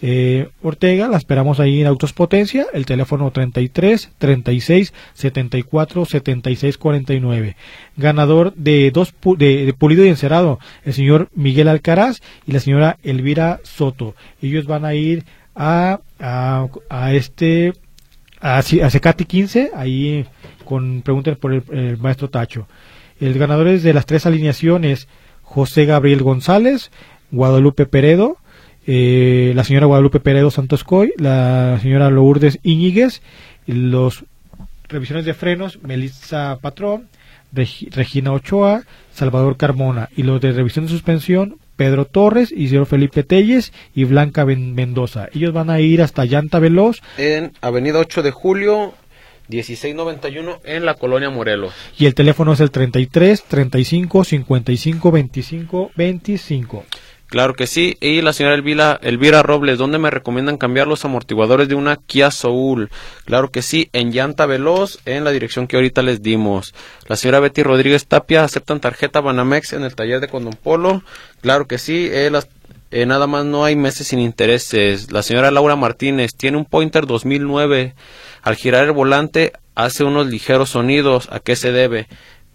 [0.04, 7.56] eh, Ortega, la esperamos ahí en Autos Potencia, el teléfono 33 36 74 76 49.
[7.96, 13.60] Ganador de dos de, pulido y encerado, el señor Miguel Alcaraz y la señora Elvira
[13.62, 14.16] Soto.
[14.42, 15.24] Ellos van a ir
[15.54, 17.72] a, a, este
[18.40, 20.26] a, a Secati 15, ahí
[20.64, 22.66] con preguntas por el, el maestro Tacho.
[23.20, 25.06] El ganador es de las tres alineaciones
[25.42, 26.90] José Gabriel González,
[27.30, 28.38] Guadalupe Peredo,
[28.86, 33.22] eh, la señora Guadalupe Peredo Santos Coy, la señora Lourdes Iñiguez,
[33.66, 34.24] los
[34.88, 37.08] revisiones de frenos, Melissa Patrón,
[37.52, 43.72] Regina Ochoa, Salvador Carmona, y los de revisión de suspensión, Pedro Torres, Isidro Felipe Telles
[43.94, 45.28] y Blanca Mendoza.
[45.34, 47.00] Ellos van a ir hasta Llanta Veloz.
[47.18, 48.94] En Avenida 8 de Julio,
[49.48, 51.72] 1691 en la colonia Morelos.
[51.98, 56.84] Y el teléfono es el 33 35 55 25 25.
[57.32, 57.96] Claro que sí.
[58.02, 62.30] Y la señora Elvira, Elvira Robles, ¿dónde me recomiendan cambiar los amortiguadores de una Kia
[62.30, 62.90] Soul?
[63.24, 66.74] Claro que sí, en llanta veloz, en la dirección que ahorita les dimos.
[67.08, 71.02] La señora Betty Rodríguez Tapia, ¿aceptan tarjeta Banamex en el taller de Polo?
[71.40, 72.06] Claro que sí.
[72.12, 72.30] Eh,
[72.90, 75.10] eh, nada más no hay meses sin intereses.
[75.10, 77.94] La señora Laura Martínez tiene un Pointer 2009.
[78.42, 81.30] Al girar el volante hace unos ligeros sonidos.
[81.32, 82.08] ¿A qué se debe?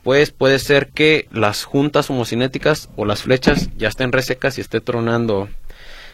[0.07, 4.79] Pues puede ser que las juntas homocinéticas o las flechas ya estén resecas y esté
[4.79, 5.49] tronando.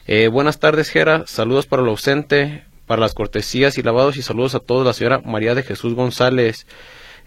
[0.07, 1.25] Eh, buenas tardes, Jera.
[1.27, 4.83] Saludos para el ausente, para las cortesías y lavados y saludos a todos.
[4.83, 6.65] La señora María de Jesús González.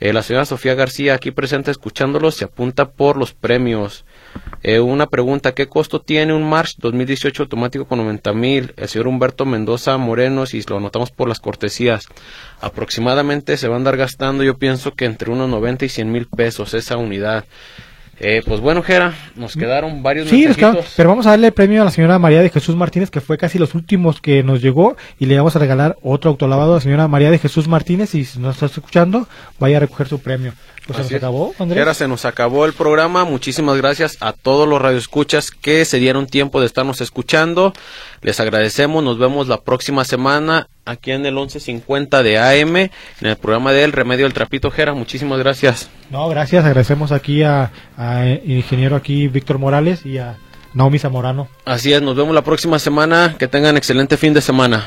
[0.00, 4.04] Eh, la señora Sofía García, aquí presente escuchándolos, se apunta por los premios.
[4.62, 8.74] Eh, una pregunta, ¿qué costo tiene un March 2018 automático con 90 mil?
[8.76, 12.06] El señor Humberto Mendoza Moreno, si lo anotamos por las cortesías,
[12.60, 16.26] aproximadamente se va a andar gastando, yo pienso que entre unos 90 y 100 mil
[16.26, 17.44] pesos esa unidad.
[18.18, 20.48] Eh, pues bueno, Jera, nos quedaron varios Sí,
[20.96, 23.36] pero vamos a darle el premio a la señora María de Jesús Martínez, que fue
[23.36, 26.80] casi los últimos que nos llegó, y le vamos a regalar otro autolavado a la
[26.80, 29.28] señora María de Jesús Martínez, y si nos está escuchando,
[29.58, 30.54] vaya a recoger su premio.
[30.86, 31.78] Pues se nos acabó, Andrés.
[31.78, 33.24] Jera, se nos acabó el programa.
[33.24, 37.72] Muchísimas gracias a todos los radioescuchas que se dieron tiempo de estarnos escuchando.
[38.22, 43.36] Les agradecemos, nos vemos la próxima semana aquí en el 1150 de AM, en el
[43.36, 44.94] programa del Remedio del Trapito Jera.
[44.94, 45.90] Muchísimas gracias.
[46.10, 46.64] No, gracias.
[46.64, 47.72] Agradecemos aquí a,
[48.44, 50.38] ingeniero aquí Víctor Morales y a
[50.72, 51.48] Naomi Zamorano.
[51.64, 53.34] Así es, nos vemos la próxima semana.
[53.38, 54.86] Que tengan excelente fin de semana.